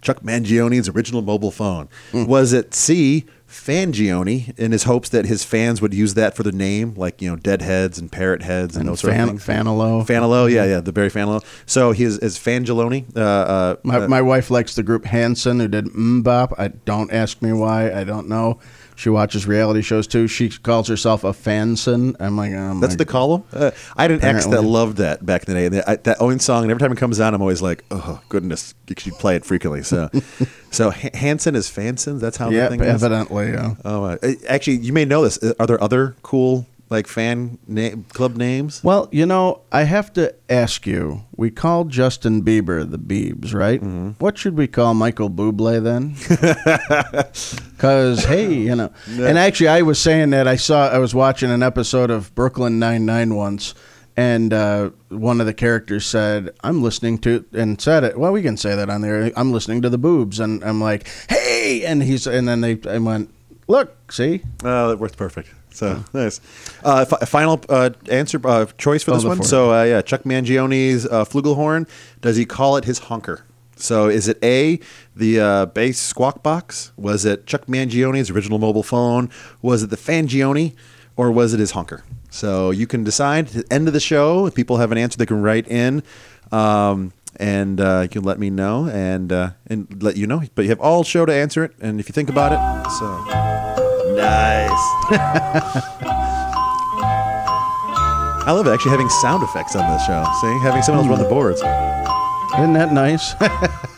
[0.00, 1.88] Chuck Mangione's original mobile phone.
[2.12, 2.26] Hmm.
[2.26, 6.52] Was it C Fangione in his hopes that his fans would use that for the
[6.52, 9.44] name, like you know, Deadheads and Parrot Heads and, And those sort Fan- of things.
[9.46, 10.06] Fanilow.
[10.06, 11.42] Fanilow, yeah, yeah, the Barry Fanilow.
[11.66, 13.04] So he is, is Fangiloni.
[13.16, 16.54] Uh, uh, My, uh, my wife likes the group Hanson, who did MMMBop.
[16.58, 17.90] I don't ask me why.
[17.92, 18.58] I don't know.
[18.98, 20.26] She watches reality shows too.
[20.26, 22.16] She calls herself a fanson.
[22.18, 23.46] I'm like, oh That's the call.
[23.52, 25.82] Uh, I had an ex that loved that back in the day.
[25.86, 28.74] I, that Owen song, and every time it comes on, I'm always like, oh goodness,
[28.88, 29.84] you should play it frequently.
[29.84, 30.10] So,
[30.72, 32.18] so H- Hanson is Fanson.
[32.18, 32.88] That's how Yeah, thing is.
[32.88, 33.50] evidently.
[33.52, 33.76] Yeah.
[33.84, 34.16] Oh, uh,
[34.48, 35.40] actually, you may know this.
[35.40, 38.82] Uh, Are there other cool like fan na- club names?
[38.82, 41.24] Well, you know, I have to ask you.
[41.36, 43.80] We call Justin Bieber the Biebs, right?
[43.80, 44.10] Mm-hmm.
[44.18, 46.14] What should we call Michael Bublé then?
[47.78, 51.52] Because hey, you know, and actually, I was saying that I saw I was watching
[51.52, 53.72] an episode of Brooklyn Nine Nine once,
[54.16, 58.18] and uh, one of the characters said, "I'm listening to," and said it.
[58.18, 59.30] Well, we can say that on there.
[59.36, 62.98] I'm listening to the Boobs, and I'm like, "Hey!" And he's and then they I
[62.98, 63.32] went,
[63.68, 65.50] "Look, see." Oh, that works perfect.
[65.78, 66.40] So nice.
[66.82, 69.44] Uh, fi- final uh, answer uh, choice for this one.
[69.44, 71.88] So uh, yeah, Chuck Mangione's uh, flugelhorn.
[72.20, 73.44] Does he call it his honker?
[73.76, 74.80] So is it A,
[75.14, 76.90] the uh, bass squawk box?
[76.96, 79.30] Was it Chuck Mangione's original mobile phone?
[79.62, 80.74] Was it the Fangione?
[81.16, 82.04] Or was it his honker?
[82.30, 84.46] So you can decide at the end of the show.
[84.46, 86.02] If people have an answer, they can write in.
[86.50, 90.42] Um, and uh, you can let me know and uh, and let you know.
[90.54, 91.72] But you have all show to answer it.
[91.80, 93.47] And if you think about it, so
[94.18, 94.84] nice.
[98.46, 100.24] I love actually having sound effects on this show.
[100.40, 101.60] See, having someone else run the boards.
[102.58, 103.34] Isn't that nice?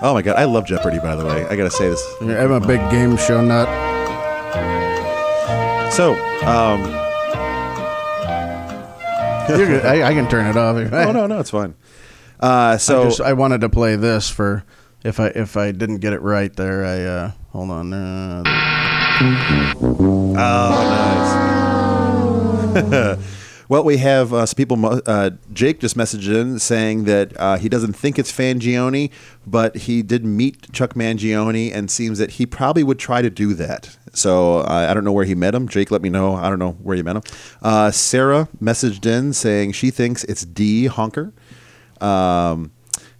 [0.00, 1.00] Oh my god, I love Jeopardy.
[1.00, 2.00] By the way, I gotta say this.
[2.20, 3.66] I'm a big game show nut.
[5.92, 6.12] So,
[6.46, 6.82] um,
[9.48, 9.84] You're good.
[9.84, 10.76] I, I can turn it off.
[10.92, 11.74] oh no, no, it's fine.
[12.38, 14.64] Uh, so I, just, I wanted to play this for
[15.02, 16.84] if I if I didn't get it right there.
[16.84, 17.92] I uh, hold on.
[17.92, 18.44] Uh,
[19.20, 20.32] Oh,
[22.74, 23.18] nice.
[23.68, 25.02] well, we have uh, some people.
[25.06, 29.10] Uh, Jake just messaged in saying that uh, he doesn't think it's Fangione,
[29.44, 33.54] but he did meet Chuck Mangione and seems that he probably would try to do
[33.54, 33.96] that.
[34.12, 35.66] So uh, I don't know where he met him.
[35.68, 36.34] Jake, let me know.
[36.34, 37.22] I don't know where you met him.
[37.60, 41.32] Uh, Sarah messaged in saying she thinks it's D Honker.
[42.00, 42.70] Um,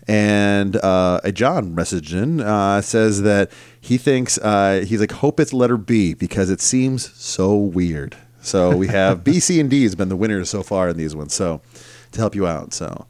[0.09, 5.39] and uh, a John messaged in uh, says that he thinks uh, he's like hope
[5.39, 8.17] it's letter B because it seems so weird.
[8.41, 11.15] So we have B, C, and D has been the winners so far in these
[11.15, 11.35] ones.
[11.35, 11.61] So
[12.13, 12.73] to help you out.
[12.73, 13.07] So,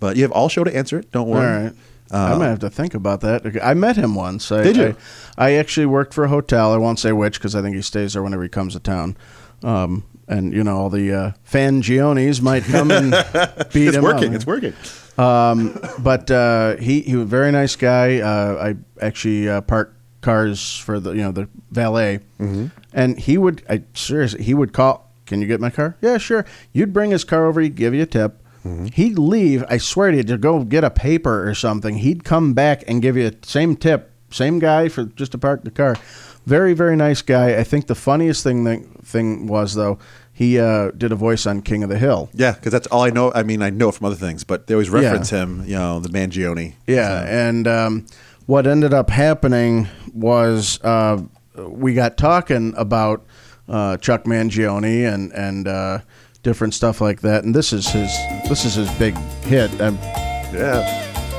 [0.00, 1.12] but you have all show to answer it.
[1.12, 1.64] Don't all worry.
[1.64, 1.72] right.
[2.10, 3.58] I'm gonna have to think about that.
[3.62, 4.52] I met him once.
[4.52, 4.96] I, Did you?
[5.38, 6.74] I, I actually worked for a hotel.
[6.74, 9.16] I won't say which because I think he stays there whenever he comes to town.
[9.62, 11.32] Um, and you know all the uh,
[12.42, 13.10] might come and
[13.72, 14.28] beat It's him working.
[14.30, 14.34] up.
[14.34, 14.74] It's working.
[15.18, 18.20] Um, but uh, he he was a very nice guy.
[18.20, 22.66] Uh, I actually uh, parked cars for the you know the valet, Mm-hmm.
[22.92, 25.10] and he would I seriously he would call.
[25.26, 25.96] Can you get my car?
[26.00, 26.44] Yeah, sure.
[26.72, 27.60] You'd bring his car over.
[27.60, 28.42] He'd give you a tip.
[28.66, 28.86] Mm-hmm.
[28.86, 29.64] He'd leave.
[29.68, 31.96] I swear to you, to go get a paper or something.
[31.98, 34.10] He'd come back and give you the same tip.
[34.30, 35.96] Same guy for just to park the car.
[36.46, 37.56] Very very nice guy.
[37.58, 39.98] I think the funniest thing that, thing was though
[40.42, 42.28] he uh, did a voice on King of the Hill.
[42.34, 43.32] Yeah, because that's all I know.
[43.34, 45.00] I mean, I know it from other things, but they always Yeah.
[45.00, 45.62] reference him.
[45.66, 46.74] You know, the Mangione.
[46.86, 48.06] Yeah, and um,
[48.46, 51.22] what ended up happening was uh,
[51.56, 53.24] we got talking about
[53.68, 55.98] uh, Chuck Mangione and and uh,
[56.42, 57.44] different stuff like that.
[57.44, 58.10] And this is his
[58.48, 59.70] this is his big hit.
[59.80, 59.96] Um,
[60.52, 60.82] Yeah.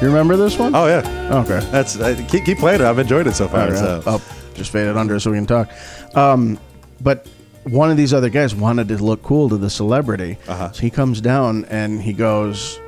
[0.02, 0.74] you remember this one?
[0.76, 1.04] Oh yeah.
[1.44, 1.60] okay.
[1.72, 2.86] That's I, keep, keep playing it.
[2.86, 3.68] I've enjoyed it so far.
[3.68, 4.02] Okay, So.
[4.06, 4.22] I'll
[4.56, 5.70] just fade it under so we can talk.
[6.16, 6.58] Um,
[7.02, 7.28] but
[7.66, 10.38] one of these other guys wanted to look cool to the celebrity.
[10.48, 10.72] Uh-huh.
[10.72, 12.80] So he comes down and he goes,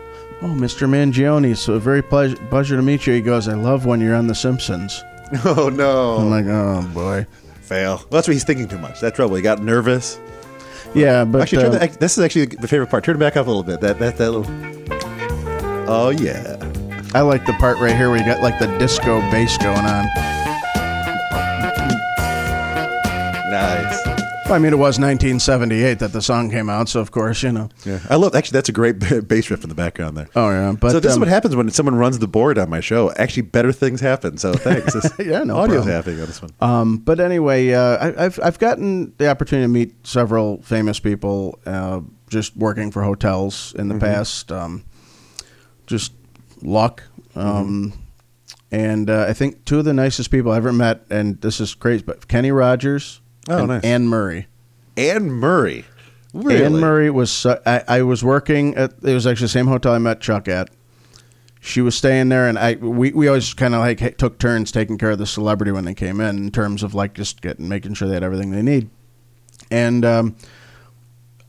[0.41, 0.87] "Oh, Mr.
[0.87, 4.27] Mangione, so very pleasure, pleasure to meet you." He goes, "I love when you're on
[4.27, 5.03] The Simpsons."
[5.43, 6.17] Oh no.
[6.17, 7.25] I'm like, "Oh boy."
[7.61, 7.95] Fail.
[7.95, 9.01] Well, that's what he's thinking too much.
[9.01, 9.35] That's trouble.
[9.35, 10.19] He got nervous.
[10.93, 13.03] Yeah, but Actually, turn uh, the, this is actually the favorite part.
[13.03, 13.81] Turn it back up a little bit.
[13.81, 14.45] That that that little.
[15.89, 16.57] Oh yeah.
[17.15, 20.05] I like the part right here where you got like the disco bass going on.
[23.49, 24.14] Nice.
[24.47, 27.69] I mean, it was 1978 that the song came out, so of course, you know.
[27.83, 28.35] Yeah, I love.
[28.35, 30.29] Actually, that's a great bass riff in the background there.
[30.35, 32.69] Oh yeah, but so this is um, what happens when someone runs the board on
[32.69, 33.11] my show.
[33.17, 34.37] Actually, better things happen.
[34.37, 34.93] So thanks.
[34.93, 35.95] This Yeah, no audio's problem.
[35.95, 36.51] happening on this one.
[36.61, 41.57] Um, but anyway, uh, I, I've I've gotten the opportunity to meet several famous people
[41.65, 44.51] uh, just working for hotels in the past.
[44.51, 44.85] Um,
[45.87, 46.13] just
[46.61, 47.01] luck,
[47.35, 47.93] um,
[48.71, 51.73] and uh, I think two of the nicest people I ever met, and this is
[51.73, 53.83] crazy, but Kenny Rogers Oh, and nice.
[53.83, 54.47] Anne Murray.
[54.97, 55.85] Anne Murray.
[56.33, 56.65] Really?
[56.65, 57.31] Anne Murray was.
[57.31, 58.93] su- I, I was working at.
[59.03, 60.69] It was actually the same hotel I met Chuck at.
[61.61, 64.97] She was staying there, and I we, we always kind of like took turns taking
[64.97, 67.93] care of the celebrity when they came in, in terms of like just getting making
[67.93, 68.89] sure they had everything they need.
[69.71, 70.35] And um,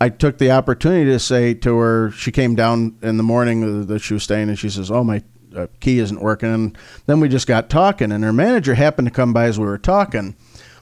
[0.00, 3.98] I took the opportunity to say to her, she came down in the morning that
[4.00, 5.22] she was staying, and she says, "Oh, my
[5.54, 9.12] uh, key isn't working." And then we just got talking, and her manager happened to
[9.12, 10.36] come by as we were talking.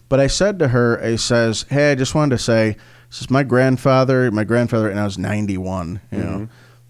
[0.09, 2.77] But I said to her, I says, "Hey, I just wanted to say,
[3.15, 4.29] this is my grandfather.
[4.33, 6.01] My grandfather, and I was 91.
[6.11, 6.49] You know,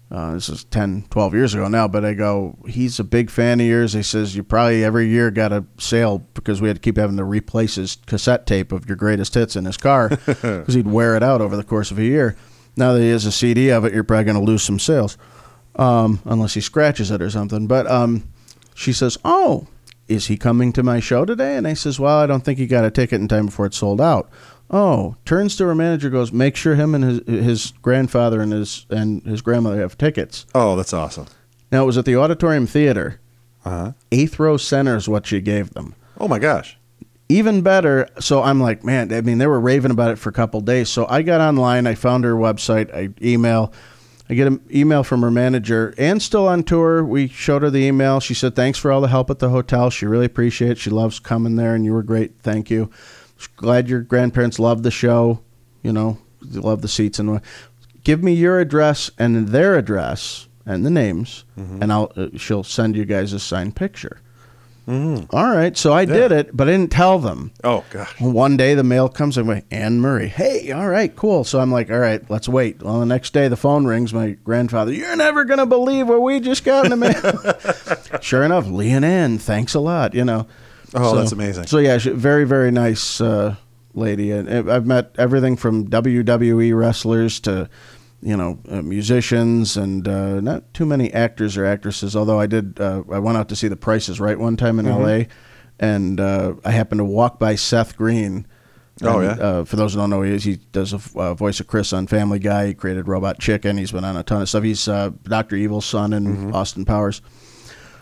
[0.09, 1.87] uh, this is 10, 12 years ago now.
[1.87, 3.93] But I go, he's a big fan of yours.
[3.93, 7.17] He says, you probably every year got a sale because we had to keep having
[7.17, 11.15] to replace his cassette tape of your greatest hits in his car because he'd wear
[11.15, 12.35] it out over the course of a year.
[12.75, 15.19] Now that he has a CD of it, you're probably going to lose some sales,
[15.75, 17.67] um, unless he scratches it or something.
[17.67, 18.27] But um,
[18.73, 19.67] she says, oh,
[20.07, 21.55] is he coming to my show today?
[21.57, 23.73] And I says, well, I don't think he got a ticket in time before it
[23.73, 24.29] sold out.
[24.69, 28.85] Oh, turns to her manager, goes, make sure him and his his grandfather and his
[28.89, 30.45] and his grandmother have tickets.
[30.55, 31.27] Oh, that's awesome.
[31.71, 33.19] Now it was at the Auditorium Theater.
[33.63, 33.91] Uh huh.
[34.11, 35.93] Eighth row center is what she gave them.
[36.19, 36.77] Oh my gosh.
[37.29, 38.07] even better.
[38.19, 40.89] So I'm like, man, I mean, they were raving about it for a couple days.
[40.89, 43.71] So I got online, I found her website, I email.
[44.29, 47.03] I get an email from her manager and still on tour.
[47.03, 48.19] We showed her the email.
[48.19, 49.89] She said, Thanks for all the help at the hotel.
[49.89, 50.83] She really appreciates it.
[50.83, 52.39] She loves coming there and you were great.
[52.41, 52.89] Thank you.
[53.55, 55.41] Glad your grandparents love the show.
[55.83, 57.41] You know, they love the seats and.
[58.03, 61.43] Give me your address and their address and the names,
[61.81, 64.21] and I'll uh, she'll send you guys a signed picture.
[64.87, 67.51] All right, so I did it, but I didn't tell them.
[67.63, 68.19] Oh gosh.
[68.21, 70.27] One day the mail comes and wait, Anne Murray.
[70.27, 71.43] Hey, all right, cool.
[71.43, 72.83] So I'm like, all right, let's wait.
[72.83, 74.13] Well, the next day the phone rings.
[74.13, 78.19] My grandfather, you're never gonna believe what we just got in the mail.
[78.21, 80.13] sure enough, Lee and Ann, thanks a lot.
[80.13, 80.47] You know.
[80.93, 81.65] Oh, that's amazing.
[81.65, 83.55] So yeah, she, very very nice uh,
[83.95, 87.69] lady, and I've met everything from WWE wrestlers to
[88.21, 92.15] you know uh, musicians and uh, not too many actors or actresses.
[92.15, 94.79] Although I did, uh, I went out to see The Price is Right one time
[94.79, 95.01] in Mm-hmm.
[95.01, 95.27] L.A.
[95.79, 98.47] and uh, I happened to walk by Seth Green.
[99.03, 99.45] Oh, And, yeah?
[99.45, 101.91] Uh, for those who don't know, he is he does a uh, voice of Chris
[101.91, 102.67] on Family Guy.
[102.67, 103.77] He created Robot Chicken.
[103.77, 104.63] He's been on a ton of stuff.
[104.63, 106.55] He's uh, Doctor Evil's son in Mm-hmm.
[106.55, 107.21] Austin Powers.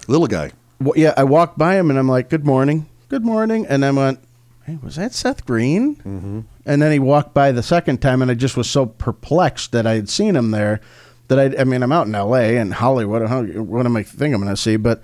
[0.08, 0.52] Little guy.
[0.80, 3.92] Well, yeah, I walked by him and I'm like, "Good morning, good morning," and I
[3.92, 4.20] went,
[4.66, 6.40] "Hey, was that Seth Green?" Mm-hmm.
[6.66, 9.86] And then he walked by the second time, and I just was so perplexed that
[9.86, 10.80] I had seen him there.
[11.30, 12.58] That I, I mean, I'm out in L.A.
[12.58, 13.28] and Hollywood.
[13.28, 14.76] How, what am I think I'm going to see?
[14.76, 15.02] But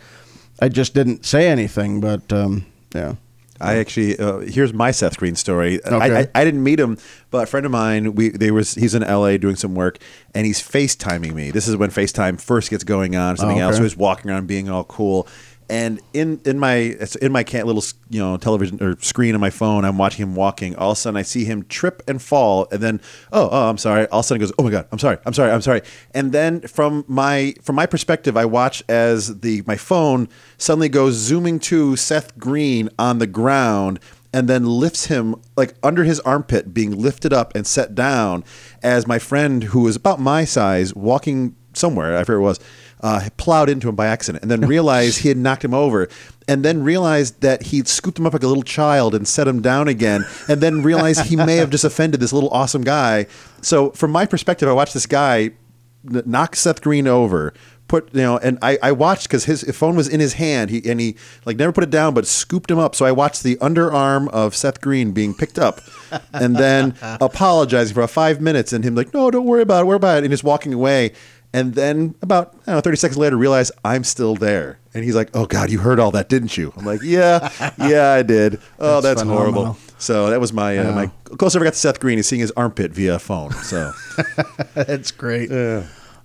[0.62, 2.02] I just didn't say anything.
[2.02, 3.16] But um, yeah,
[3.62, 5.84] I actually uh, here's my Seth Green story.
[5.86, 6.30] I, Okay.
[6.36, 6.98] I, I didn't meet him,
[7.32, 9.38] but a friend of mine, we they was he's in L.A.
[9.38, 9.98] doing some work,
[10.36, 11.52] and he's FaceTiming me.
[11.52, 13.78] This is when FaceTime first gets going on, or something Oh, else.
[13.78, 15.26] So he's walking around being all cool,
[15.70, 19.86] and in in my in my little you know television or screen on my phone,
[19.86, 20.76] I'm watching him walking.
[20.76, 23.02] All of a sudden, I see him trip and fall, and then
[23.32, 24.08] oh oh I'm sorry.
[24.08, 25.82] All of a sudden, he goes oh my god I'm sorry I'm sorry I'm sorry.
[26.14, 30.28] And then from my from my perspective, I watch as the my phone
[30.58, 34.00] suddenly goes zooming to Seth Green on the ground
[34.34, 38.44] and then lifts him like under his armpit, being lifted up and set down
[38.84, 42.60] as my friend, who was about my size, walking somewhere, I forget it was,
[43.02, 46.08] uh, plowed into him by accident and then realized he had knocked him over
[46.48, 49.62] and then realized that he'd scooped him up like a little child and set him
[49.62, 53.28] down again and then realized he may have just offended this little awesome guy.
[53.62, 55.52] So, from my perspective, I watched this guy
[56.04, 57.54] knock Seth Green over.
[57.88, 60.70] Put you know, and I, I watched because his phone was in his hand.
[60.70, 62.94] He and he like never put it down, but scooped him up.
[62.94, 65.82] So I watched the underarm of Seth Green being picked up,
[66.32, 69.86] and then apologizing for about five minutes, and him like, no, don't worry about it,
[69.88, 71.14] worry about it, and just walking away.
[71.52, 75.30] And then about I know, thirty seconds later, realize I'm still there, and he's like,
[75.34, 78.62] "Oh God, you heard all that, didn't you?" I'm like, "Yeah, yeah, I did.
[78.80, 81.80] Oh, that's, That's horrible." So that was my uh, my closest I ever got to
[81.80, 83.52] Seth Green is seeing his armpit via phone.
[83.52, 83.92] So
[84.76, 85.50] that's great.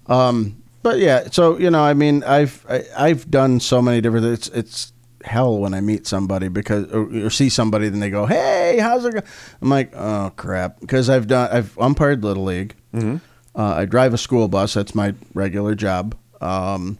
[0.07, 4.27] Um, but yeah, so you know, I mean, I've I, I've done so many different.
[4.27, 4.93] It's it's
[5.25, 9.07] hell when I meet somebody because or, or see somebody, then they go, "Hey, how's
[9.07, 9.25] it going?"
[9.63, 12.75] I'm like, "Oh crap," because I've done I've umpired little league.
[13.57, 14.75] Uh, I drive a school bus.
[14.75, 16.17] That's my regular job.
[16.41, 16.99] Um,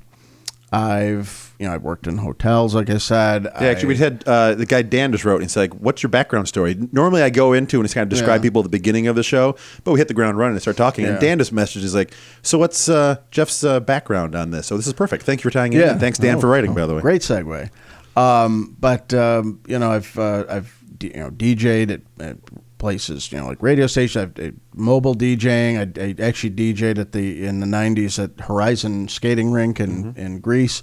[0.73, 3.45] I've you know I've worked in hotels, like I said.
[3.45, 5.37] Yeah, actually, we had uh, the guy Dan just wrote.
[5.37, 8.09] And he's like, "What's your background story?" Normally, I go into and just kind of
[8.09, 8.49] describe Yeah.
[8.49, 10.77] people at the beginning of the show, but we hit the ground running and start
[10.77, 11.05] talking.
[11.05, 11.21] And Yeah.
[11.21, 12.13] Dan just messages like,
[12.43, 15.23] "So, what's uh, Jeff's uh, background on this?" So this is perfect.
[15.25, 15.81] Thank you for tying in.
[15.83, 16.73] And thanks, Dan, Oh, for writing.
[16.73, 17.71] oh, by the way, Great segue.
[18.17, 22.37] Um, but um, you know, I've uh, I've you know DJ'd at, at
[22.79, 24.23] places, you know, like radio station.
[24.37, 25.79] I've uh, mobile DJing.
[25.79, 30.21] I, I actually DJ'd at the in the '90s at Horizon Skating Rink in Mm-hmm.
[30.21, 30.83] in Greece.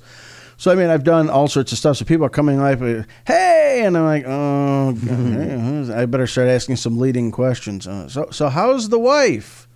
[0.57, 1.97] So I mean, I've done all sorts of stuff.
[1.97, 2.79] So people are coming like,
[3.25, 8.27] "Hey," and I'm like, "Oh, God, I better start asking some leading questions." Uh, so,
[8.31, 9.67] so how's the wife?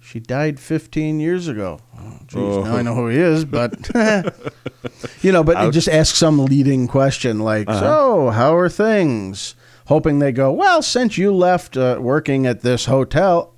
[0.00, 1.80] She died 15 years ago.
[1.98, 3.72] Oh, geez, now I know who he is, but
[5.22, 9.56] you know, but just ask some leading question like, "So, how are things?"
[9.86, 13.54] Hoping they go, "Well, since you left uh, working at this hotel."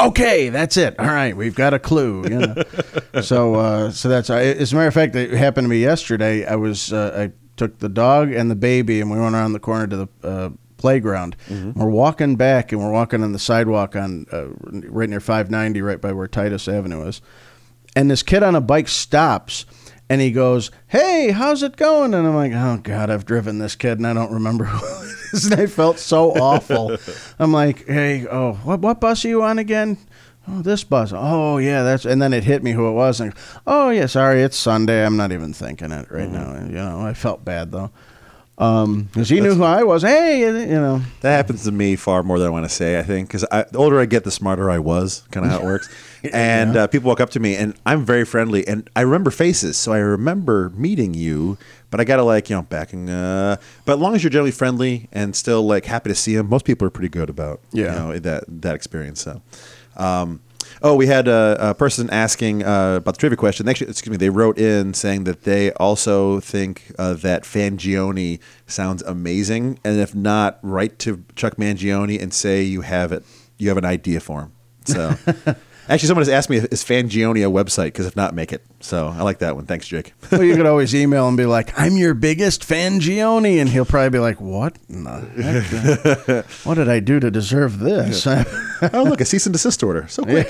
[0.00, 0.98] Okay, that's it.
[0.98, 2.24] All right, we've got a clue.
[2.24, 2.54] You know?
[3.22, 6.44] so, uh, so that's as a matter of fact, it happened to me yesterday.
[6.44, 9.60] I was uh, I took the dog and the baby, and we went around the
[9.60, 11.36] corner to the uh, playground.
[11.48, 14.48] We're walking back, and we're walking on the sidewalk on uh,
[14.90, 17.22] right near 590, right by where Titus Avenue is.
[17.96, 19.64] And this kid on a bike stops,
[20.10, 23.76] and he goes, "Hey, how's it going?" And I'm like, "Oh God, I've driven this
[23.76, 24.64] kid, and I don't remember
[25.42, 26.96] who it is." And I felt so awful.
[27.38, 29.98] I'm like, "Hey, oh, what what bus are you on again?"
[30.46, 31.12] Oh, this bus.
[31.14, 32.04] Oh, yeah, that's.
[32.04, 33.20] And then it hit me who it was.
[33.20, 33.32] And
[33.66, 35.04] oh, yeah, sorry, it's Sunday.
[35.04, 36.34] I'm not even thinking it right mm-hmm.
[36.34, 36.66] now.
[36.66, 37.90] You know, I felt bad though.
[38.56, 40.02] Because he knew who I was.
[40.02, 42.98] Hey, you know, That happens to me far more than I want to say.
[42.98, 45.24] I think because the older I get, the smarter I was.
[45.32, 45.88] Kind of how it works.
[46.32, 49.76] And uh, people walk up to me, and I'm very friendly, and I remember faces,
[49.76, 51.58] so I remember meeting you.
[51.90, 53.10] But I gotta like you know backing.
[53.10, 56.48] Uh, but as long as you're generally friendly and still like happy to see them,
[56.48, 57.92] most people are pretty good about Yeah.
[57.92, 59.20] you know that that experience.
[59.20, 59.42] So.
[59.98, 60.40] Um,
[60.86, 63.66] Oh, we had a, a person asking uh, about the trivia question.
[63.66, 69.02] Actually, excuse me, they wrote in saying that they also think uh, that Fangione sounds
[69.04, 73.24] amazing, and if not, write to Chuck Mangione and say you have it,
[73.56, 74.52] you have an idea for him.
[74.84, 75.14] So,
[75.88, 77.86] actually, someone has asked me is Fangione a website?
[77.86, 78.64] Because if not, make it.
[78.80, 79.66] So I like that one.
[79.66, 80.12] Thanks, Jake.
[80.30, 83.84] well, you could always email and be like, "I'm your biggest fan, Gioni," and he'll
[83.84, 84.76] probably be like, "What?
[84.88, 85.20] in the
[86.26, 86.46] heck?
[86.64, 88.44] what did I do to deserve this?" oh,
[89.04, 90.06] look, a cease and desist order.
[90.08, 90.48] So quick.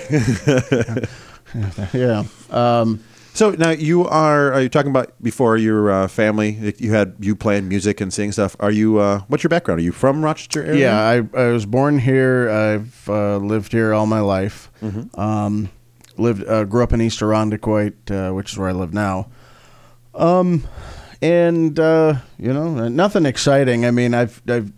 [1.93, 2.25] yeah.
[2.51, 3.03] Um,
[3.35, 4.53] So now you are.
[4.53, 6.75] Are you talking about before your uh, family?
[6.79, 8.55] You had you playing music and singing stuff.
[8.61, 8.99] Are you?
[8.99, 9.81] Uh, what's your background?
[9.81, 10.81] Are you from Rochester area?
[10.81, 12.49] Yeah, I, I was born here.
[12.49, 14.71] I've uh, lived here all my life.
[15.19, 15.69] Um,
[16.17, 19.29] lived, uh, grew up in East Irondequoit, uh, which is where I live now.
[20.15, 20.63] Um,
[21.21, 23.85] and uh, you know, nothing exciting.
[23.85, 24.73] I mean, I've I've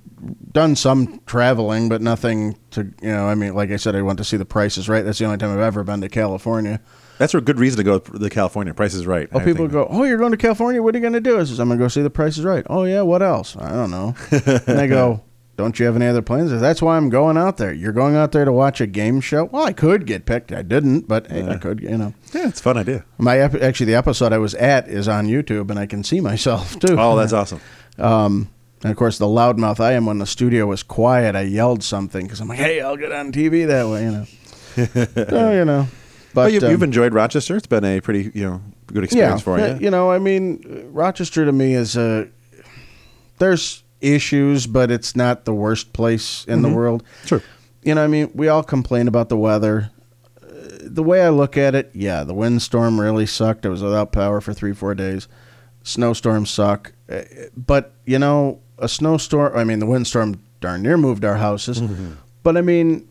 [0.51, 3.27] done some traveling, but nothing to you know.
[3.27, 4.89] I mean, like I said, I went to see the prices.
[4.89, 6.81] Right, that's the only time I've ever been to California.
[7.19, 8.75] That's a good reason to go to the California.
[8.75, 9.29] Price is right.
[9.33, 9.73] Oh, I people think.
[9.73, 10.83] go, oh, you're going to California.
[10.83, 11.41] What are you going to do?
[11.41, 12.67] I says, I'm going to go see the Price is Right.
[12.69, 13.57] Oh yeah, what else?
[13.57, 14.15] I don't know.
[14.31, 15.23] and they go,
[15.57, 16.51] don't you have any other plans?
[16.61, 17.73] That's why I'm going out there.
[17.73, 19.45] You're going out there to watch a game show.
[19.45, 20.53] Well, I could get picked.
[20.53, 21.81] I didn't, but hey, I could.
[21.81, 23.05] You know, Yeah, it's a fun idea.
[23.17, 26.21] my ep- actually the episode I was at is on YouTube, and I can see
[26.21, 26.97] myself too.
[26.99, 27.61] Oh, that's awesome.
[27.99, 28.51] Um,
[28.83, 32.27] and of course, the loudmouth I am when the studio was quiet, I yelled something
[32.27, 34.05] because I'm like, hey, I'll get on TV that way.
[34.05, 35.25] You know.
[35.31, 35.89] so you know.
[36.37, 37.57] But you, um, you've enjoyed Rochester.
[37.57, 39.87] It's been a pretty you know good experience for yeah, you.
[39.87, 40.63] You know, I mean,
[40.93, 42.29] Rochester to me is a.
[43.39, 47.03] There's issues, but it's not the worst place in the world.
[47.25, 47.43] Sure.
[47.83, 49.91] You know, I mean, we all complain about the weather.
[50.43, 50.47] Uh,
[50.83, 53.65] The way I look at it, yeah, the windstorm really sucked.
[53.65, 55.29] I was without power for three, four days.
[55.85, 57.23] Snowstorms suck, Uh,
[57.57, 59.57] but you know, a snowstorm.
[59.57, 61.81] I mean, the windstorm darn near moved our houses.
[62.43, 63.09] But I mean,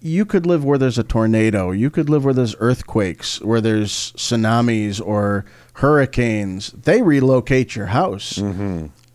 [0.00, 1.70] you could live where there's a tornado.
[1.70, 5.44] You could live where there's earthquakes, where there's tsunamis or
[5.74, 6.70] hurricanes.
[6.72, 8.40] They relocate your house.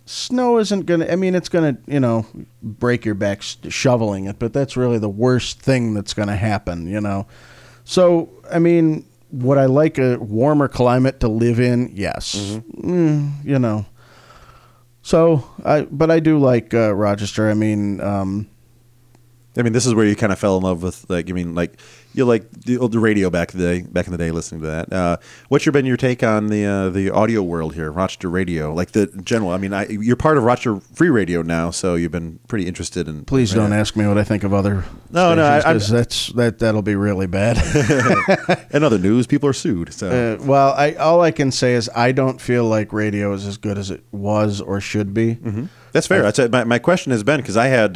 [0.06, 2.26] Snow isn't going to, I mean, it's going to, you know,
[2.62, 6.88] break your back shoveling it, but that's really the worst thing that's going to happen,
[6.88, 7.26] you know.
[7.86, 11.92] So, I mean, would I like a warmer climate to live in?
[11.94, 12.36] Yes.
[12.78, 13.86] Mm, you know.
[15.02, 17.50] So, I, but I do like uh, Rochester.
[17.50, 18.50] I mean, um,
[19.56, 21.30] I mean, this is where you kind of fell in love with like.
[21.30, 21.80] I mean, like
[22.16, 24.68] you like the old radio back in the day, back in the day, listening to
[24.68, 24.92] that.
[24.92, 25.18] Uh,
[25.50, 28.92] what's your been your take on the uh, the audio world here, Rochester radio, like
[28.94, 29.52] the general?
[29.52, 33.08] I mean, I, you're part of Rochester Free Radio now, so you've been pretty interested
[33.08, 33.26] in.
[33.26, 34.86] Please don't ask me what I think of other.
[35.12, 37.58] No, no, I- that's that that'll be really bad.
[38.72, 39.94] In other news, people are sued.
[39.94, 43.46] So uh, well, I all I can say is I don't feel like radio is
[43.46, 45.38] as good as it was or should be.
[45.92, 46.26] That's fair.
[46.26, 47.96] I, That's my, my question has been because I had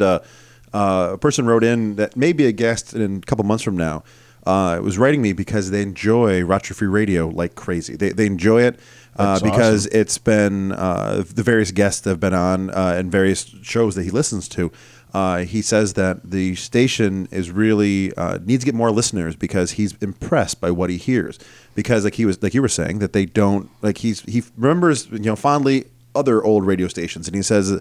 [0.72, 3.76] uh, a person wrote in that may be a guest in a couple months from
[3.76, 4.04] now.
[4.46, 7.96] Uh, was writing me because they enjoy Rochester Free Radio like crazy.
[7.96, 8.80] They, they enjoy it
[9.16, 13.44] uh, because it's been uh, the various guests that have been on uh, and various
[13.62, 14.70] shows that he listens to.
[15.12, 19.72] Uh, he says that the station is really uh, needs to get more listeners because
[19.72, 21.38] he's impressed by what he hears.
[21.74, 25.10] Because like he was like you were saying that they don't like he's he remembers
[25.10, 25.86] you know fondly
[26.18, 27.80] other old radio stations, and he says, you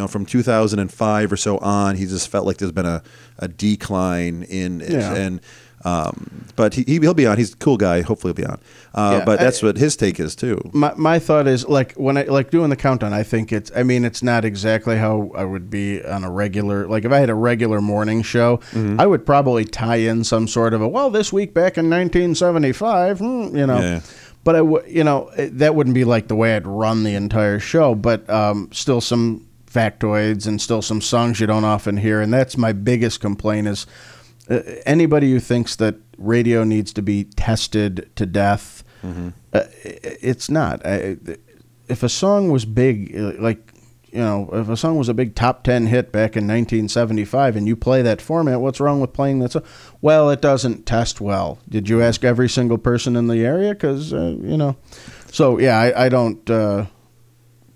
[0.00, 3.02] know, from 2005 or so on, he just felt like there's been a,
[3.38, 5.14] a decline in it, Yeah.
[5.14, 5.40] and
[5.84, 7.36] um, but he he'll be on.
[7.38, 8.00] He's a cool guy.
[8.00, 8.58] Hopefully, he'll be on.
[8.92, 10.58] Uh, Yeah, but that's I- what his take is too.
[10.72, 13.12] My my thought is like when I like doing the countdown.
[13.12, 13.70] I think it's.
[13.76, 16.88] I mean, it's not exactly how I would be on a regular.
[16.88, 18.98] Like if I had a regular morning show, Mm-hmm.
[18.98, 20.88] I would probably tie in some sort of a.
[20.88, 23.78] Well, this week back in 1975, hmm, you know.
[23.80, 24.00] Yeah.
[24.46, 27.14] But I would, you know, it- that wouldn't be like the way I'd run the
[27.16, 27.96] entire show.
[27.96, 32.56] But um, still some factoids and still some songs you don't often hear, and that's
[32.56, 33.86] my biggest complaint is
[34.48, 39.10] uh, anybody who thinks that radio needs to be tested to death, uh,
[39.52, 39.66] i-
[40.22, 40.84] it's not.
[40.86, 41.16] I,
[41.88, 43.72] if a song was big, uh, like
[44.16, 47.68] you know, if a song was a big top ten hit back in 1975, and
[47.68, 49.62] you play that format, what's wrong with playing that song?
[50.00, 51.58] Well, it doesn't test well.
[51.68, 53.74] Did you ask every single person in the area?
[53.74, 54.76] Because uh, you know,
[55.30, 56.48] so yeah, I, I don't.
[56.50, 56.86] Uh,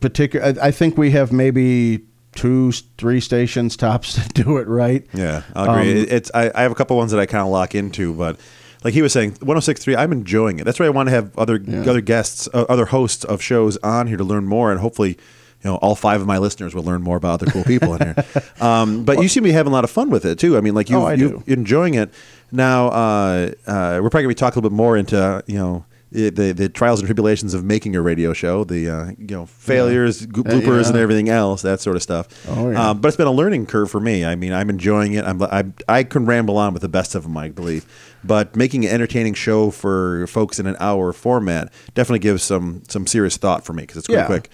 [0.00, 0.46] particular.
[0.46, 2.00] I, I think we have maybe
[2.34, 5.06] two, three stations tops that do it right.
[5.12, 6.02] Yeah, I'll agree.
[6.02, 8.38] Um, it's I, I have a couple ones that I kind of lock into, but
[8.82, 10.64] like he was saying, 106.3, I'm enjoying it.
[10.64, 11.80] That's why I want to have other Yeah.
[11.82, 15.18] other guests, uh, other hosts of shows on here to learn more and hopefully
[15.62, 18.00] you know, all five of my listeners will learn more about other cool people in
[18.14, 18.24] here.
[18.60, 20.56] Um, but you seem to be having a lot of fun with it too.
[20.56, 22.10] I mean, like you, Oh, you enjoying it.
[22.52, 25.84] Now, uh, uh, we're probably gonna be talking a little bit more into you know.
[26.12, 30.24] The, the, trials and tribulations of making a radio show, the uh, you know failures,
[30.24, 32.26] Uh, bloopers, and everything else, that sort of stuff.
[32.48, 32.90] Oh, yeah.
[32.90, 34.24] um, but it's been a learning curve for me.
[34.24, 35.24] I mean, I'm enjoying it.
[35.24, 37.86] I'm, I I can ramble on with the best of them, I believe.
[38.24, 43.06] But making an entertaining show for folks in an hour format definitely gives some some
[43.06, 44.26] serious thought for me because it's pretty Yeah.
[44.26, 44.50] quick.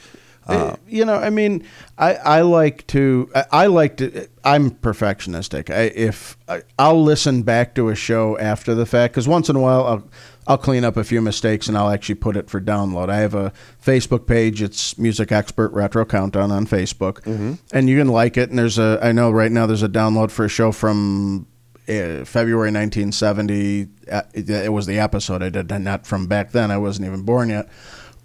[0.47, 1.65] Uh, you know, I mean,
[1.99, 5.75] I, I like to, I, I like to, I'm perfectionistic.
[5.75, 9.57] I, if I, I'll listen back to a show after the fact, because once in
[9.57, 10.09] a while I'll,
[10.47, 13.09] I'll clean up a few mistakes and I'll actually put it for download.
[13.11, 13.53] I have a
[13.85, 14.63] Facebook page.
[14.63, 17.27] It's Music Expert Retro Countdown on Facebook,
[17.73, 18.51] and you can like it.
[18.51, 21.49] And there's a, I know right now there's a download for a show from
[21.89, 23.89] uh, February 1970.
[24.11, 26.71] Uh, it, it was the episode I did, and not from back then.
[26.71, 27.69] I wasn't even born yet.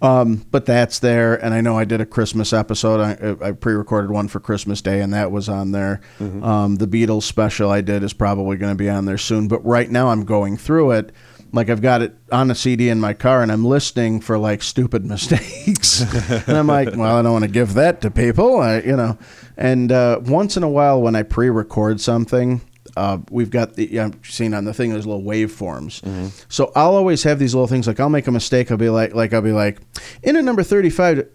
[0.02, 3.00] Um, but that's there, and I know I did a Christmas episode.
[3.00, 6.00] I, I pre-recorded one for Christmas Day, and that was on there.
[6.42, 9.46] Um, the Beatles special I did is probably going to be on there soon.
[9.46, 11.12] But right now, I'm going through it.
[11.52, 14.62] Like I've got it on a CD in my car, and I'm listening for like
[14.62, 16.00] stupid mistakes,
[16.48, 19.18] and I'm like, well, I don't want to give that to people, I, you know.
[19.56, 22.60] And uh, once in a while, when I pre-record something,
[22.96, 26.02] uh, we've got the I've seen on the thing there's little waveforms.
[26.48, 28.70] So I'll always have these little things like I'll make a mistake.
[28.70, 29.80] I'll be like like I'll be like
[30.22, 31.28] in at number thirty five,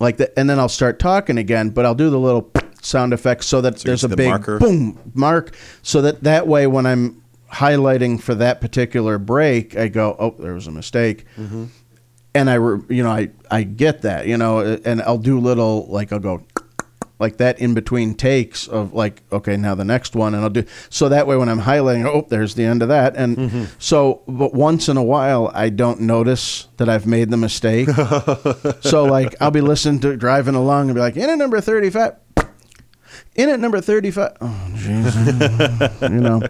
[0.00, 1.70] like that, and then I'll start talking again.
[1.70, 2.50] But I'll do the little
[2.82, 4.58] sound effects so that you there's a the big marker?
[4.58, 7.22] boom mark, so that that way when I'm
[7.52, 11.24] highlighting for that particular break, I go oh there was a mistake.
[12.34, 15.86] And I, re- you know, I, I get that, you know, and I'll do little,
[15.86, 16.42] like, I'll go,
[17.18, 20.64] like that in between takes of like okay now the next one and I'll do
[20.90, 23.64] so that way when I'm highlighting oh there's the end of that and mm-hmm.
[23.78, 27.88] so but once in a while I don't notice that I've made the mistake.
[28.80, 32.16] So like I'll be listening to driving along and be like in at number 35
[33.34, 36.02] in at number 35 oh jeez.
[36.10, 36.42] You know?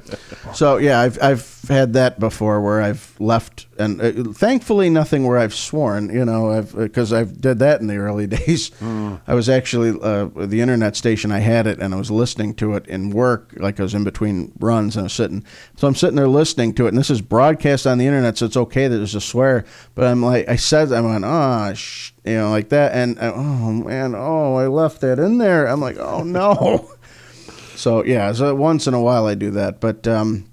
[0.53, 5.39] So yeah I've I've had that before where I've left and uh, thankfully nothing where
[5.39, 8.71] I've sworn you know I've because I've did that in the early days.
[8.83, 12.75] I was actually uh, the internet station I had it and I was listening to
[12.75, 15.45] it in work like I was in between runs and I was sitting
[15.77, 18.47] so I'm sitting there listening to it and this is broadcast on the internet so
[18.47, 19.64] it's okay that there's a swear
[19.95, 23.33] but I'm like I said I went ah sh-, you know like that and uh,
[23.35, 25.67] oh man oh I left that in there.
[25.67, 26.91] I'm like oh no.
[27.77, 30.47] So yeah so once in a while I do that but um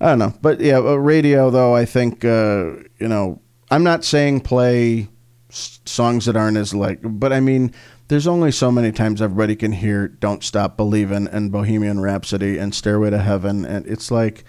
[0.00, 1.74] I don't know, but yeah, uh, radio though.
[1.74, 3.40] I think uh, you know.
[3.70, 5.08] I'm not saying play
[5.50, 7.74] s- songs that aren't as like, but I mean,
[8.08, 12.74] there's only so many times everybody can hear "Don't Stop Believin'" and "Bohemian Rhapsody" and
[12.74, 14.44] "Stairway to Heaven," and it's like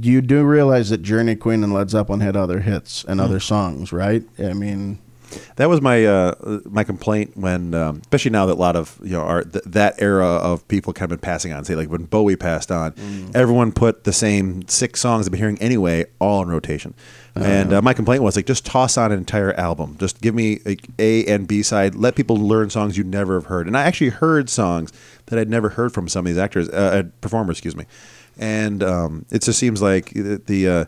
[0.00, 3.92] you do realize that Journey, Queen, and Led Zeppelin had other hits and other songs,
[3.92, 4.22] right?
[4.38, 4.98] I mean,
[5.56, 9.12] That was my uh, my complaint when, um, especially now that a lot of you
[9.12, 11.64] know our, th- that era of people kind of been passing on.
[11.64, 12.94] Say like when Bowie passed on,
[13.34, 16.94] everyone put the same six songs they've been hearing anyway all in rotation.
[17.36, 19.96] And uh, my complaint was like, just toss on an entire album.
[19.98, 21.96] Just give me like, A and B side.
[21.96, 23.66] Let people learn songs you never have heard.
[23.66, 24.92] And I actually heard songs
[25.26, 27.86] that I'd never heard from some of these actors, uh, uh, performers, excuse me.
[28.38, 30.84] And um, it just seems like the, the uh,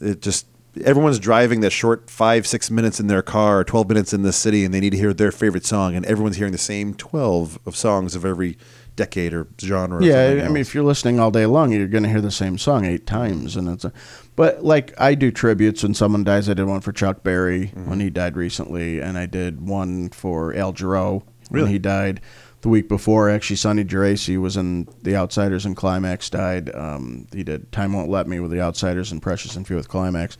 [0.00, 0.46] it just
[0.84, 4.32] everyone's driving that short five six minutes in their car or 12 minutes in the
[4.32, 7.58] city and they need to hear their favorite song and everyone's hearing the same 12
[7.66, 8.56] of songs of every
[8.96, 12.02] decade or genre yeah, something I mean, if you're listening all day long, you're going
[12.02, 13.84] to hear the same song eight times, and it's.
[13.84, 13.92] A,
[14.36, 16.48] but like I do tributes when someone dies.
[16.50, 17.88] I did one for Chuck Berry Mm-hmm.
[17.88, 21.72] when he died recently, and I did one for Al Jarreau when Really?
[21.72, 22.20] he died
[22.62, 23.30] the week before.
[23.30, 26.74] Actually, Sonny Geraci was in The Outsiders, and Climax died.
[26.74, 29.88] Um, he did Time Won't Let Me with The Outsiders, and Precious and Few with
[29.88, 30.36] Climax.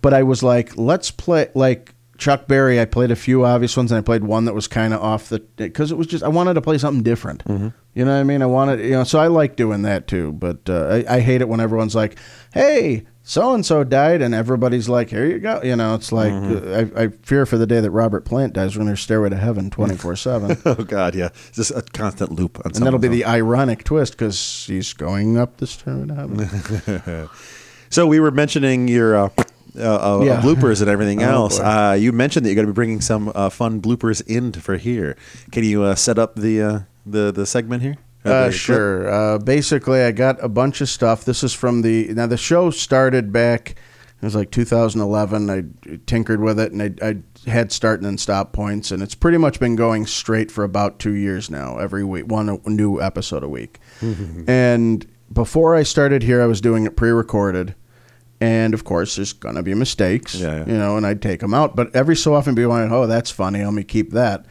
[0.00, 1.94] But I was like, let's play like.
[2.18, 4.94] Chuck Berry, I played a few obvious ones, and I played one that was kind
[4.94, 7.42] of off the because it was just I wanted to play something different.
[7.46, 7.68] Mm-hmm.
[7.94, 8.42] You know what I mean?
[8.42, 10.30] I wanted, you know, so I like doing that too.
[10.30, 12.16] But uh, I, I hate it when everyone's like,
[12.54, 16.32] "Hey, so and so died," and everybody's like, "Here you go." You know, it's like
[16.32, 16.96] Mm-hmm.
[16.96, 19.36] uh, I, I fear for the day that Robert Plant dies when there's Stairway to
[19.36, 20.56] Heaven 24 7.
[20.64, 24.12] oh, god yeah it's just a constant loop on and that'll be the ironic twist
[24.12, 27.28] because he's going up the Stairway to Heaven.
[27.90, 29.28] so we were mentioning your uh,
[29.78, 30.40] uh, uh, Yeah.
[30.40, 33.30] bloopers and everything Oh, else uh, you mentioned that you're going to be bringing some
[33.34, 35.16] uh, fun bloopers in for here
[35.50, 39.08] can you uh, set up the uh, the the segment here Uh, sure.
[39.12, 41.24] Uh, basically, I got a bunch of stuff.
[41.24, 43.70] This is from the now the show started back.
[44.20, 45.50] It was like 2011.
[45.50, 49.16] I tinkered with it, and I, I had start and then stop points, and it's
[49.16, 51.78] pretty much been going straight for about two years now.
[51.78, 53.80] Every week, one new episode a week.
[54.46, 57.74] and before I started here, I was doing it pre-recorded.
[58.40, 60.66] And of course, there's gonna be mistakes, Yeah, yeah.
[60.66, 61.74] you know, and I'd take them out.
[61.76, 63.64] But every so often, be like, "Oh, that's funny.
[63.64, 64.46] Let me keep that."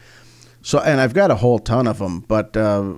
[0.62, 2.92] So, and I've got a whole ton of them, but uh,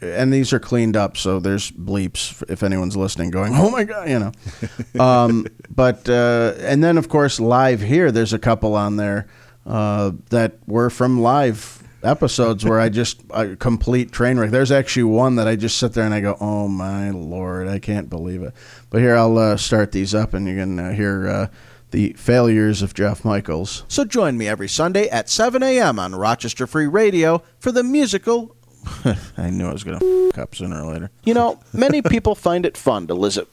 [0.00, 4.08] and these are cleaned up, so there's bleeps if anyone's listening, going, "Oh my god,"
[4.08, 4.32] you know.
[5.04, 9.26] um, but uh, and then of course live here, there's a couple on there
[9.66, 14.50] uh, that were from live episodes where I just a complete train wreck.
[14.50, 17.78] There's actually one that I just sit there and I go, "Oh my lord, I
[17.78, 18.54] can't believe it."
[18.90, 21.46] But here I'll uh, start these up, and you can uh, hear uh,
[21.90, 23.84] the failures of Jeff Michaels.
[23.88, 25.98] So join me every Sunday at 7 a.m.
[25.98, 28.54] on Rochester Free Radio for the musical.
[29.36, 31.10] I knew I was going to f up sooner or later.
[31.24, 33.48] You know, many people find it fun to liz it.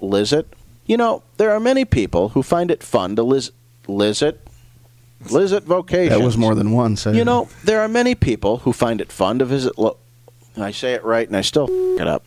[0.00, 0.46] Liz it?
[0.86, 3.52] You know, there are many people who find it fun to liz,
[3.86, 4.40] liz it.
[5.30, 6.18] Liz it vocations.
[6.18, 6.96] That was more than one.
[6.96, 7.14] So eh?
[7.14, 9.78] You know, there are many people who find it fun to visit.
[9.78, 9.98] Lo-
[10.56, 12.24] I say it right, and I still f- it up.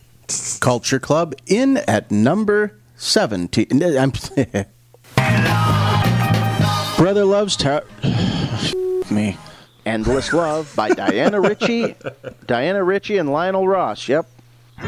[0.60, 3.82] Culture Club in at number seventeen.
[3.98, 4.12] I'm
[6.96, 7.84] Brother loves tar-
[9.10, 9.36] me.
[9.86, 11.94] Endless Love by Diana Ritchie,
[12.46, 14.08] Diana Ritchie and Lionel Ross.
[14.08, 14.26] Yep.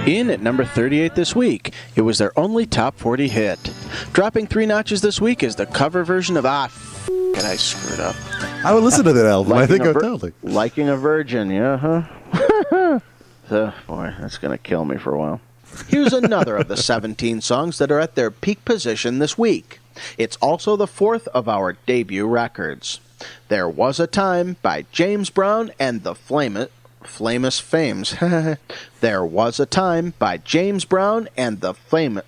[0.07, 3.73] In at number 38 this week, it was their only top 40 hit.
[4.13, 8.01] Dropping three notches this week is the cover version of Ah, f- it, I screwed
[8.01, 8.17] up.
[8.65, 9.53] I would listen to that album.
[9.53, 10.33] I think I vir- totally.
[10.43, 12.99] Liking a virgin, yeah, huh?
[13.49, 15.41] so, boy, that's going to kill me for a while.
[15.89, 19.79] Here's another of the 17 songs that are at their peak position this week.
[20.19, 23.01] It's also the fourth of our debut records.
[23.49, 26.67] There Was a Time by James Brown and the Flame-
[27.03, 28.17] Flamus Fames.
[29.01, 32.21] there Was a Time by James Brown and the Flame.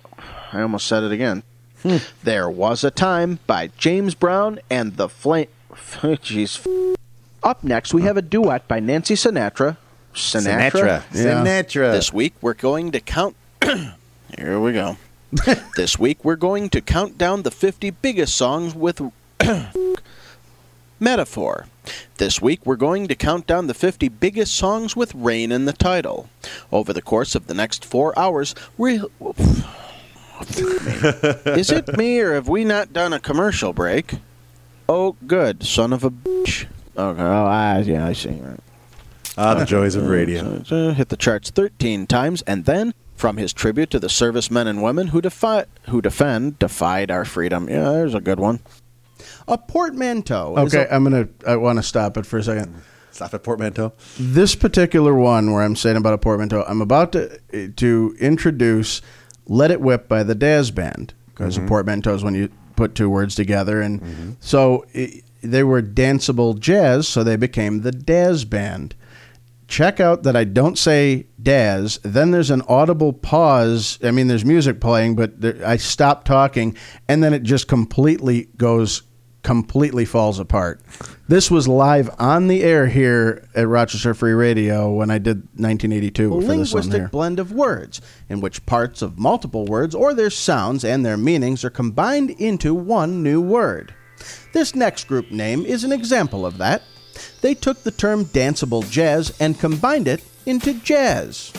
[0.51, 1.43] I almost said it again.
[1.83, 1.97] Hmm.
[2.23, 5.47] There Was a Time by James Brown and the Flame.
[5.73, 6.95] Jeez.
[7.41, 9.77] Up next, we have a duet by Nancy Sinatra.
[10.13, 10.71] Sinatra?
[10.71, 11.03] Sinatra.
[11.11, 11.91] Sinatra.
[11.91, 13.35] This week, we're going to count.
[14.37, 14.97] Here we go.
[15.75, 19.01] this week, we're going to count down the 50 biggest songs with.
[20.99, 21.65] Metaphor.
[22.17, 25.73] This week, we're going to count down the 50 biggest songs with rain in the
[25.73, 26.29] title.
[26.71, 29.09] Over the course of the next four hours, we'll.
[30.47, 34.15] Is it me, or have we not done a commercial break?
[34.87, 36.65] Oh, good, son of a bitch.
[36.97, 38.41] Okay, oh, I, yeah, I see.
[39.37, 40.59] Ah, the joys of radio.
[40.93, 45.07] Hit the charts 13 times, and then from his tribute to the servicemen and women
[45.07, 47.69] who defi- who defend defied our freedom.
[47.69, 48.59] Yeah, there's a good one.
[49.47, 50.57] A portmanteau.
[50.57, 51.27] is Okay, a- I'm gonna.
[51.45, 52.75] I want to stop it for a second.
[53.11, 53.93] Stop at portmanteau.
[54.19, 59.01] This particular one, where I'm saying about a portmanteau, I'm about to to introduce
[59.47, 61.69] "Let It Whip" by the Daz Band because a mm-hmm.
[61.69, 64.31] portmanteau is when you put two words together, and mm-hmm.
[64.39, 68.95] so i they were danceable jazz, so they became the Daz Band.
[69.67, 71.99] Check out that I don't say Daz.
[72.03, 73.99] Then there's an audible pause.
[74.03, 76.75] I mean, there's music playing, but there, I stop talking,
[77.07, 79.03] and then it just completely goes,
[79.43, 80.81] completely falls apart.
[81.27, 86.25] This was live on the air here at Rochester Free Radio when I did 1982
[86.25, 90.13] a for this one linguistic blend of words in which parts of multiple words or
[90.13, 93.93] their sounds and their meanings are combined into one new word.
[94.53, 96.81] This next group name is an example of that.
[97.41, 101.53] They took the term danceable jazz and combined it into jazz.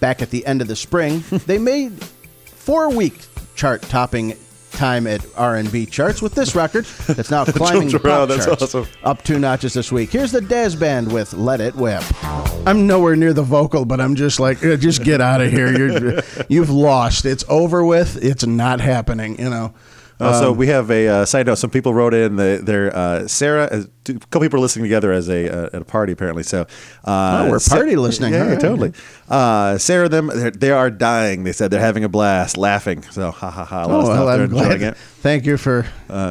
[0.00, 1.92] Back at the end of the spring, they made
[2.44, 3.18] four-week
[3.54, 4.36] chart-topping
[4.82, 8.46] time at R&B charts with this record that's now climbing the Jumped around, pop that's
[8.46, 8.86] charts awesome.
[9.04, 10.10] up two notches this week.
[10.10, 12.02] Here's the Daz Band with "Let It Whip."
[12.66, 15.70] I'm nowhere near the vocal, but I'm just like, "Uh, just get out of here.
[15.78, 17.24] You're, you've lost.
[17.26, 18.24] It's over with.
[18.24, 19.38] It's not happening.
[19.38, 19.72] You know.
[20.20, 21.56] Also, we have a uh, side note.
[21.56, 23.64] Some people wrote in the, their uh, Sarah.
[23.64, 26.42] uh, A couple people are listening together as a uh, at a party apparently.
[26.44, 26.62] So
[27.04, 28.32] uh, Oh, we're Sa- party listening.
[28.34, 28.60] Yeah, right.
[28.60, 28.92] totally.
[29.28, 31.42] Uh, Sarah, them they're, dying.
[31.44, 33.02] They said they're having a blast, laughing.
[33.10, 33.86] So ha ha ha.
[33.86, 34.82] Let us know Oh, well, they're I'm glad.
[34.82, 34.96] it.
[34.96, 35.86] Thank you for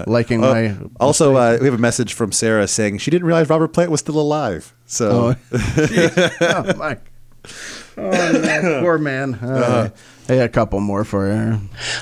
[0.08, 0.78] liking Uh, my.
[1.00, 4.00] also, uh, we have a message from Sarah saying she didn't realize Robert Plant was
[4.00, 4.74] still alive.
[4.86, 7.02] So oh, Mike.
[7.98, 9.36] Oh, no, poor man.
[9.36, 9.90] Uh,
[10.30, 11.60] I got a couple more for you.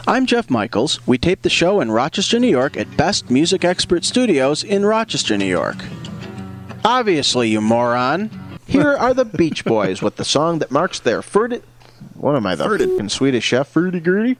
[0.08, 1.06] I'm Jeff Michaels.
[1.08, 5.38] We tape the show in Rochester, New York at Best Music Expert Studios in Rochester,
[5.38, 5.78] New York.
[6.86, 8.30] Obviously, you moron.
[8.68, 11.64] Here are the Beach Boys with the song that marks their furti-
[12.14, 14.38] What am I, the fucking Swedish chef, Fruity Gritty?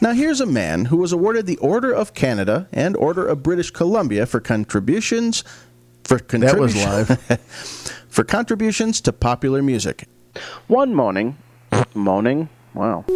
[0.00, 3.70] Now, here's a man who was awarded the Order of Canada and Order of British
[3.70, 5.44] Columbia for contributions.
[6.04, 7.40] For That was live.
[8.08, 10.08] for contributions to popular music.
[10.66, 11.36] One moaning,
[11.94, 12.48] moaning,
[12.78, 13.04] wow.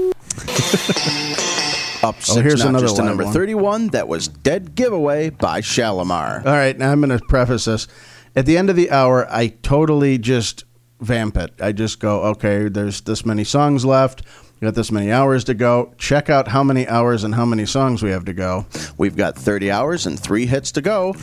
[2.03, 3.33] Up six Oh, here's notches another to live number one.
[3.33, 3.87] 31.
[3.89, 6.45] That was Dead Giveaway by Shalamar.
[6.45, 7.87] All right, now I'm going to preface this.
[8.35, 10.65] At the end of the hour, I totally just
[11.01, 11.53] vamp it.
[11.61, 14.23] I just go, okay, there's this many songs left.
[14.61, 15.95] We got this many hours to go.
[15.99, 18.67] Check out how many hours and how many songs we have to go.
[18.97, 21.15] We've got 30 hours and three hits to go.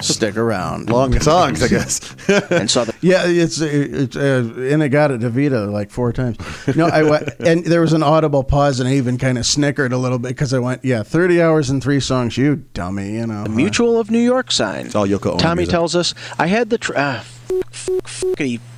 [0.00, 0.90] Stick around.
[0.90, 2.00] Long songs, I guess.
[2.50, 6.38] and saw the Yeah, it's it's uh, In-A-Gadda-Da-Vida like four times.
[6.76, 9.92] No, I went, and there was an audible pause, and I even kind of snickered
[9.92, 13.26] a little bit because I went, "Yeah, thirty hours and three songs, you dummy," you
[13.26, 13.44] know.
[13.44, 14.86] the Mutual of New York sign.
[14.86, 15.72] It's all Yoko Ono Tommy music.
[15.72, 16.78] tells us, I had the.
[16.78, 17.40] Tr- f-
[17.74, 18.68] f- f-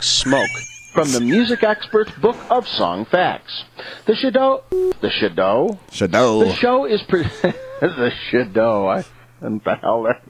[0.00, 0.48] smoke.
[0.92, 3.62] From the music expert's book of song facts.
[4.06, 4.64] The Shadow.
[5.00, 5.78] The Shadow.
[5.92, 6.40] Shadow.
[6.44, 7.22] The show is pre-
[7.80, 8.88] the Shadow.
[8.88, 9.04] I
[9.40, 10.20] and the hell there.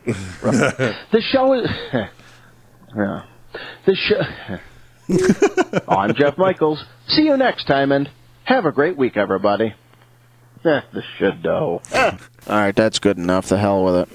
[1.12, 1.68] the show is.
[2.96, 3.24] yeah.
[3.86, 4.20] The show.
[5.88, 6.84] I'm Jeff Michaels.
[7.08, 8.08] See you next time, and
[8.44, 9.74] have a great week, everybody.
[10.64, 11.80] Eh, the Shadow.
[11.94, 13.48] All right, that's good enough.
[13.48, 14.08] The hell with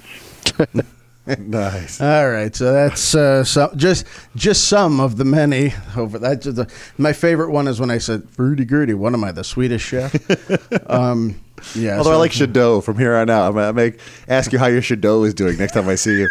[0.78, 0.86] it.
[1.38, 2.00] nice.
[2.00, 4.06] All right, so that's uh, so, just
[4.36, 6.42] just some of the many over that.
[6.42, 9.42] just the- my favorite one is when I said "Fruity Gurdy." What am I, the
[9.42, 10.14] Swedish chef?
[10.90, 11.40] um,
[11.74, 11.98] yeah.
[11.98, 13.48] Although I like Shadow from here on out.
[13.48, 13.98] I'm gonna make
[14.28, 16.28] ask you how your Shadow is doing next time I see you.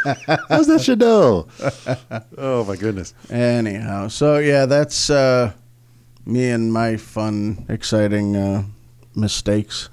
[0.49, 1.47] How's that Shadow?
[2.37, 3.13] Oh my goodness.
[3.29, 5.51] Anyhow, so yeah, that's uh,
[6.25, 8.63] me and my fun, exciting uh,
[9.15, 9.89] mistakes.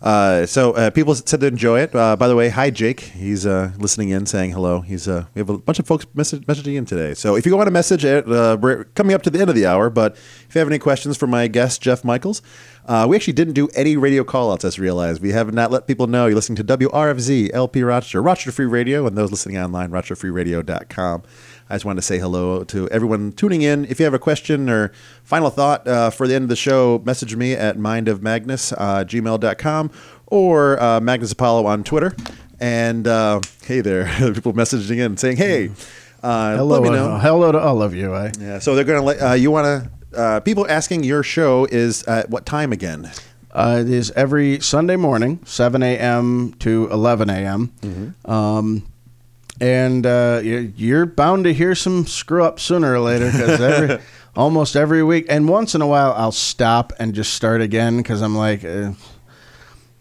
[0.00, 1.94] Uh, so uh, people said they enjoy it.
[1.94, 3.00] Uh, by the way, hi Jake.
[3.00, 4.80] He's uh, listening in, saying hello.
[4.80, 7.12] He's uh, we have a bunch of folks message- messaging in today.
[7.12, 9.66] So if you want to message uh, we're coming up to the end of the
[9.66, 9.90] hour.
[9.90, 10.12] But
[10.48, 12.40] if you have any questions for my guest Jeff Michaels,
[12.88, 14.60] we actually didn't do any radio callouts.
[14.64, 18.22] I just realized we have not let people know you're listening to WRFZ LP Rochester,
[18.22, 21.22] Rochester Free Radio, and those listening online, RochesterFreeRadio.com.
[21.70, 23.84] I just wanted to say hello to everyone tuning in.
[23.84, 24.90] If you have a question or
[25.22, 29.90] final thought uh, for the end of the show, message me at mindofmagnus, uh, gmail.com,
[30.26, 32.12] or uh, Magnus Apollo on Twitter.
[32.58, 35.70] And uh, hey there, people messaging in saying, hey,
[36.24, 37.18] uh, Hello, let me uh, know.
[37.18, 38.16] hello to all of you.
[38.16, 38.32] Eh?
[38.40, 40.20] Yeah, so they're going to let uh, you want to.
[40.20, 43.12] Uh, people asking your show is at what time again?
[43.52, 46.52] Uh, it is every Sunday morning, 7 a.m.
[46.58, 48.14] to 11 a.m.
[48.24, 48.86] Um,
[49.60, 53.98] and uh, you- you're bound to hear some screw up sooner or later because every,
[54.36, 58.22] almost every week, and once in a while, I'll stop and just start again because
[58.22, 58.92] I'm like, uh,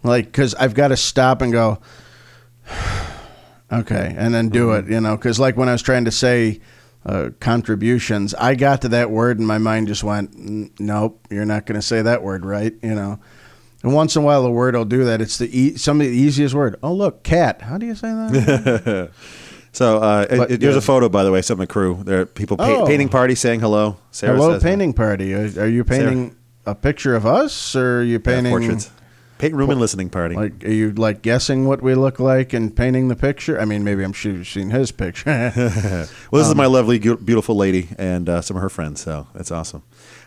[0.04, 1.80] like because I've got to stop and go,
[3.72, 6.60] okay, and then do it, you know, because like when I was trying to say.
[7.06, 8.36] Uh, contributions.
[8.36, 11.82] I got to that word and my mind just went, "Nope, you're not going to
[11.82, 13.20] say that word, right?" You know.
[13.84, 15.22] And once in a while, a word will do that.
[15.22, 16.76] It's the e- some of the easiest word.
[16.84, 17.62] Oh, look, cat.
[17.62, 19.12] How do you say that?
[19.72, 20.80] So uh, But, it- there's yeah.
[20.80, 22.02] a photo, by the way, some of the crew.
[22.04, 22.86] There are people pa- Oh.
[22.88, 23.98] painting party saying hello.
[24.12, 25.34] Sarah Hello, painting party.
[25.34, 28.92] Are, are you painting a picture of us, or are you Yeah, painting portraits.
[29.38, 30.36] Paint room and listening party.
[30.36, 33.58] Like, are you like guessing what we look like and painting the picture?
[33.58, 35.54] I mean, maybe I'm sure you've seen his picture.
[36.30, 39.50] Well, this is my lovely, beautiful lady and uh, some of her friends, so that's
[39.50, 39.84] awesome.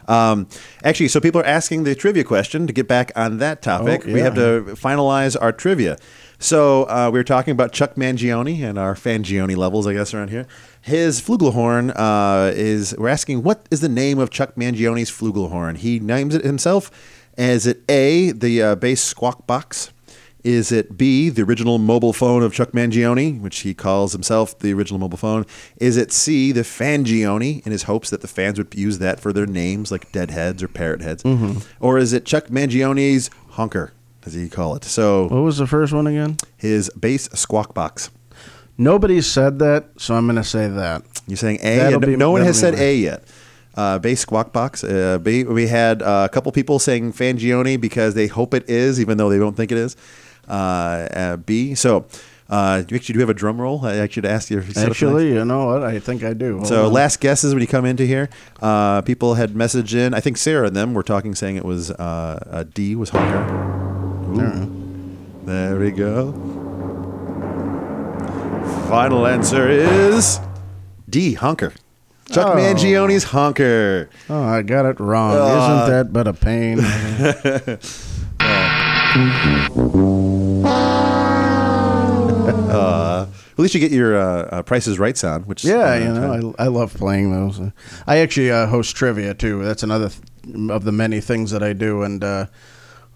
[0.09, 0.49] Um,
[0.82, 4.03] actually, so people are asking the trivia question to get back on that topic.
[4.09, 5.99] Oh, We have to finalize our trivia.
[6.43, 10.30] So uh, we were talking about Chuck Mangione and our Fangione levels, I guess, around
[10.30, 10.49] here.
[10.80, 12.97] His flugelhorn uh, is.
[12.99, 15.76] We're asking what is the name of Chuck Mangione's flugelhorn?
[15.76, 16.90] He names it himself.
[17.38, 19.93] Is it A, the uh, bass squawk box?
[20.43, 24.72] Is it B, the original mobile phone of Chuck Mangione, which he calls himself the
[24.72, 25.47] original mobile phone?
[25.76, 29.32] Is it C, the Fangione, in his hopes that the fans would use that for
[29.32, 31.22] their names, like Deadheads or Parrot Heads?
[31.22, 31.61] Mm-hmm.
[31.78, 33.93] Or is it Chuck Mangione's honker,
[34.25, 34.85] as he call it?
[34.85, 36.37] So what was the first one again?
[36.57, 38.11] his bass squawk box.
[38.79, 41.03] Nobody said that, so I'm going to say that.
[41.27, 41.77] You're saying A?
[41.77, 43.25] That'll and be- no one has said be A yet.
[43.75, 44.83] Uh, bass squawk box.
[44.85, 49.01] Uh, B, we had uh, a couple people saying Fangione because they hope it is,
[49.01, 49.97] even though they don't think it is.
[50.49, 51.75] Uh, uh, B.
[51.75, 52.07] So,
[52.51, 53.85] uh, you actually do have a drum roll.
[53.87, 55.83] I actually asked you if you Actually, you know what?
[55.83, 56.57] I think I do.
[56.57, 56.93] Hold So on.
[56.93, 58.29] last guesses when you come into here,
[58.61, 60.12] uh, people had messaged in.
[60.12, 63.82] I think Sarah and them were talking, saying it was uh, D was honker.
[64.41, 65.45] Ooh.
[65.45, 66.33] There we go.
[68.89, 70.39] Final answer is
[71.09, 71.72] D honker.
[72.30, 72.57] Chuck Oh.
[72.57, 74.09] Mangione's honker.
[74.30, 75.35] Oh, I got it wrong.
[75.37, 76.78] Uh, Isn't that but a pain?
[81.93, 86.55] Uh, at least you get your uh, uh, Prices Right sound, which yeah, you know,
[86.59, 87.61] I, I love playing those.
[88.07, 89.62] I actually uh, host trivia too.
[89.62, 92.03] That's another th- of the many things that I do.
[92.03, 92.47] And uh,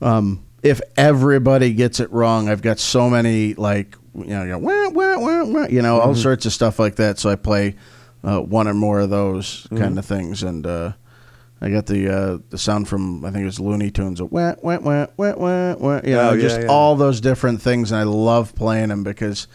[0.02, 4.58] um, if everybody gets it wrong, I've got so many like you know, you know,
[4.58, 7.18] wah, wah, wah, wah, you know all sorts of stuff like that.
[7.18, 7.76] So I play
[8.24, 10.92] uh, one or more of those kind of things, and uh,
[11.60, 14.54] I got the uh, the sound from I think it was Looney Tunes, of wah,
[14.62, 16.66] wah, wah, wah, wah, wah, you know, Oh, yeah, just yeah.
[16.68, 19.46] all those different things, and I love playing them because.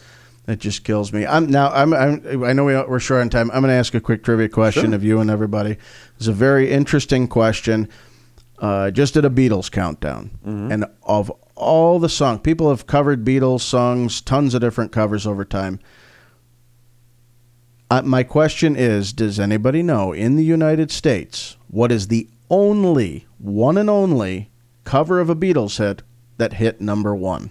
[0.47, 1.25] It just kills me.
[1.25, 1.69] I'm now.
[1.69, 1.93] I'm.
[1.93, 3.51] I'm I know we, we're short on time.
[3.51, 4.95] I'm going to ask a quick trivia question Sure.
[4.95, 5.77] of you and everybody.
[6.17, 7.87] It's a very interesting question.
[8.61, 10.29] Uh, just did a Beatles countdown,
[10.71, 15.43] and of all the songs, people have covered Beatles songs, tons of different covers over
[15.43, 15.79] time.
[17.89, 23.25] Uh, my question is Does anybody know in the United States what is the only,
[23.39, 24.51] one and only
[24.83, 26.03] cover of a Beatles hit
[26.37, 27.49] that hit number one?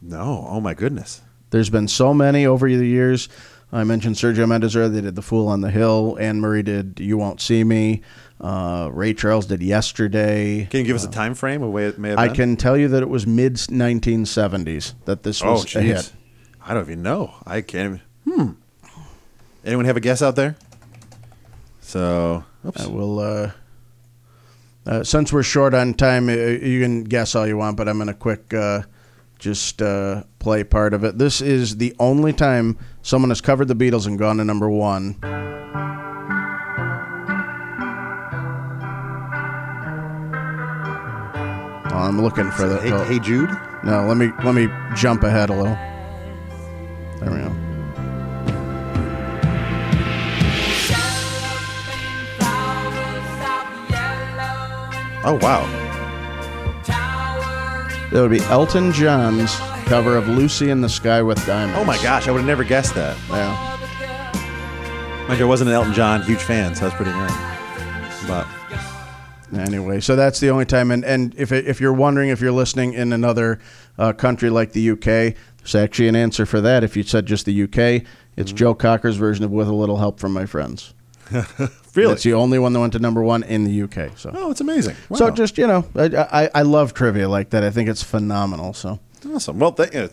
[0.00, 0.46] No.
[0.48, 1.20] Oh my goodness.
[1.50, 3.28] There's been so many over the years.
[3.72, 4.88] I mentioned Sergio Mendes earlier.
[4.88, 6.16] They did The Fool on the Hill.
[6.20, 8.02] Anne Murray did You Won't See Me.
[8.40, 10.66] Uh, Ray Charles did Yesterday.
[10.70, 12.36] Can you give us a time frame of way it may have I been?
[12.36, 15.96] can tell you that it was mid 1970s that this Oh, was a hit.
[15.96, 16.12] jeez.
[16.64, 17.32] I don't even know.
[17.46, 18.36] I can't even.
[18.44, 18.50] Hmm.
[19.64, 20.56] Anyone have a guess out there?
[21.80, 22.80] So, oops.
[22.82, 23.18] I will.
[23.20, 23.50] Uh,
[24.84, 27.96] uh, since we're short on time, uh, you can guess all you want, but I'm
[27.96, 28.82] going to quick uh,
[29.38, 31.18] just uh, play part of it.
[31.18, 35.16] This is the only time someone has covered the Beatles and gone to number one.
[41.92, 42.80] Oh, I'm looking for the.
[42.80, 43.50] hey, oh, hey Jude.
[43.84, 45.76] No, let me let me jump ahead a little.
[47.20, 47.52] There we go.
[55.28, 55.64] Oh wow.
[58.12, 59.56] That would be Elton John's
[59.86, 62.64] cover of "Lucy in the Sky with Diamonds." Oh my gosh, I would have never
[62.64, 63.16] guessed that.
[63.28, 63.76] Yeah.
[65.26, 67.32] Mind you, I wasn't an Elton John huge fan, so that's pretty great.
[68.28, 68.46] But
[69.58, 72.94] Anyway, so that's the only time, and, and if if you're wondering if you're listening
[72.94, 73.58] in another
[73.98, 75.04] uh, country like the UK,
[75.58, 76.84] there's actually an answer for that.
[76.84, 77.78] If you said just the UK,
[78.36, 78.56] it's Mm-hmm.
[78.56, 80.92] Joe Cocker's version of "With a Little Help from My Friends."
[81.94, 84.16] really, It's the only one that went to number one in the UK.
[84.16, 84.94] So, oh, it's amazing.
[85.08, 85.16] Wow.
[85.18, 86.04] so just you know, I,
[86.44, 87.64] I I love trivia like that.
[87.64, 88.74] I think it's phenomenal.
[88.74, 89.00] So.
[89.34, 89.58] Awesome.
[89.58, 90.08] Well, th- uh,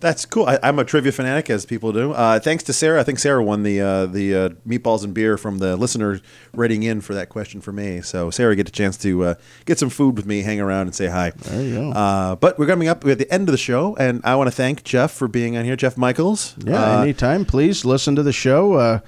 [0.00, 0.46] that's cool.
[0.46, 2.12] I, I'm a trivia fanatic, as people do.
[2.12, 3.00] Uh, thanks to Sarah.
[3.00, 6.20] I think Sarah won the uh, the uh, meatballs and beer from the listener
[6.52, 8.00] writing in for that question for me.
[8.02, 9.34] So Sarah get a chance to uh,
[9.64, 11.30] get some food with me, hang around, and say hi.
[11.30, 11.90] There you go.
[11.92, 14.48] Uh, but we're coming up we're at the end of the show, and I want
[14.48, 15.76] to thank Jeff for being on here.
[15.76, 16.54] Jeff Michaels.
[16.58, 17.44] Yeah, Uh, anytime.
[17.44, 18.74] Please listen to the show.
[18.74, 19.00] Uh,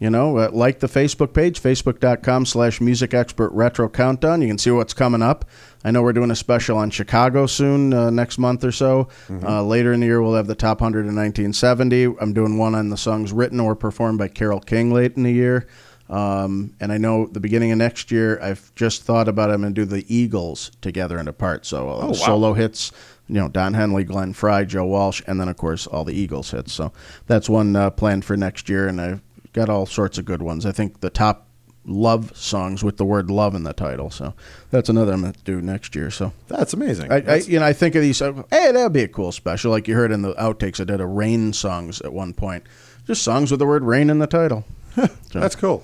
[0.00, 4.42] you know, uh, like the Facebook page, facebook.com slash music expert retro countdown.
[4.42, 5.44] You can see what's coming up.
[5.84, 9.08] I know we're doing a special on Chicago soon, uh, next month or so.
[9.42, 12.16] Uh, later in the year, we'll have the top 100 in 1970.
[12.20, 15.32] I'm doing one on the songs written or performed by Carole King late in the
[15.32, 15.66] year.
[16.08, 19.74] Um, and I know the beginning of next year, I've just thought about I'm going
[19.74, 21.64] to do the Eagles together and apart.
[21.66, 22.12] So uh, wow.
[22.12, 22.92] solo hits,
[23.28, 26.50] you know, Don Henley, Glenn Frey, Joe Walsh, and then of course all the Eagles
[26.50, 26.72] hits.
[26.72, 26.92] So
[27.26, 29.22] that's one uh, planned for next year, and I've
[29.52, 30.66] got all sorts of good ones.
[30.66, 31.43] I think the top
[31.86, 34.10] love songs with the word love in the title.
[34.10, 34.34] So
[34.70, 36.10] that's another I'm going to do next year.
[36.10, 37.12] So That's amazing.
[37.12, 38.20] I, I That's- you know I think of these.
[38.22, 39.70] uh, Hey, that'd be a cool special.
[39.70, 42.64] Like you heard in the outtakes, I did a rain songs at one point.
[43.06, 44.64] Just songs with the word rain in the title.
[45.32, 45.82] that's cool.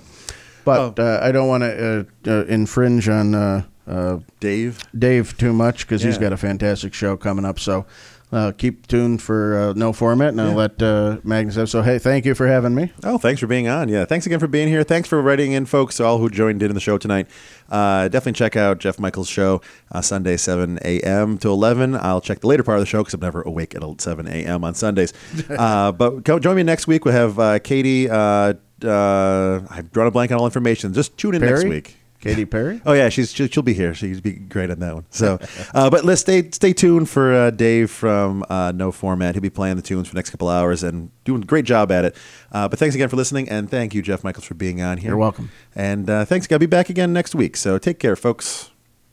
[0.65, 1.03] But Oh.
[1.03, 4.79] uh, I don't want to uh, uh, infringe on uh, uh, Dave.
[4.99, 6.21] Dave too much because he's Yeah.
[6.23, 7.59] got a fantastic show coming up.
[7.59, 7.87] So
[8.33, 10.55] uh, keep tuned for uh, no format, and I'll Yeah.
[10.55, 11.69] let uh, Magnus have.
[11.69, 12.93] So hey, thank you for having me.
[13.03, 13.89] Oh, thanks for being on.
[13.89, 14.83] Yeah, thanks again for being here.
[14.85, 17.27] Thanks for writing in, folks, all who joined in the show tonight.
[17.69, 19.61] Uh, definitely check out Jeff Michaels' show
[19.93, 21.39] uh, Sunday, 7 a.m.
[21.39, 21.97] to 11.
[21.97, 24.65] I'll check the later part of the show because I'm never awake at 7 a.m.
[24.65, 25.13] on Sundays.
[25.51, 27.05] uh, but go, join me next week.
[27.05, 28.09] We'll have uh, Katie.
[28.11, 28.55] Uh,
[28.85, 30.95] uh, I've drawn a blank on all information.
[30.95, 31.97] Just tune in next week.
[32.21, 32.83] Katy Perry.
[32.85, 33.95] Oh yeah, she's she'll, she'll be here.
[33.95, 35.07] She'd be great on that one.
[35.11, 35.39] So,
[35.75, 39.35] uh, but let's stay stay tuned for uh, Dave from uh, No Format.
[39.35, 41.91] He'll be playing the tunes for the next couple hours and doing a great job
[41.91, 42.17] at it.
[42.53, 45.11] Uh, but thanks again for listening, and thank you, Jeff Michaels, for being on here.
[45.11, 45.51] You're welcome.
[45.75, 46.51] And uh, thanks.
[46.53, 47.57] I'll be back again next week.
[47.57, 48.71] So take care, folks.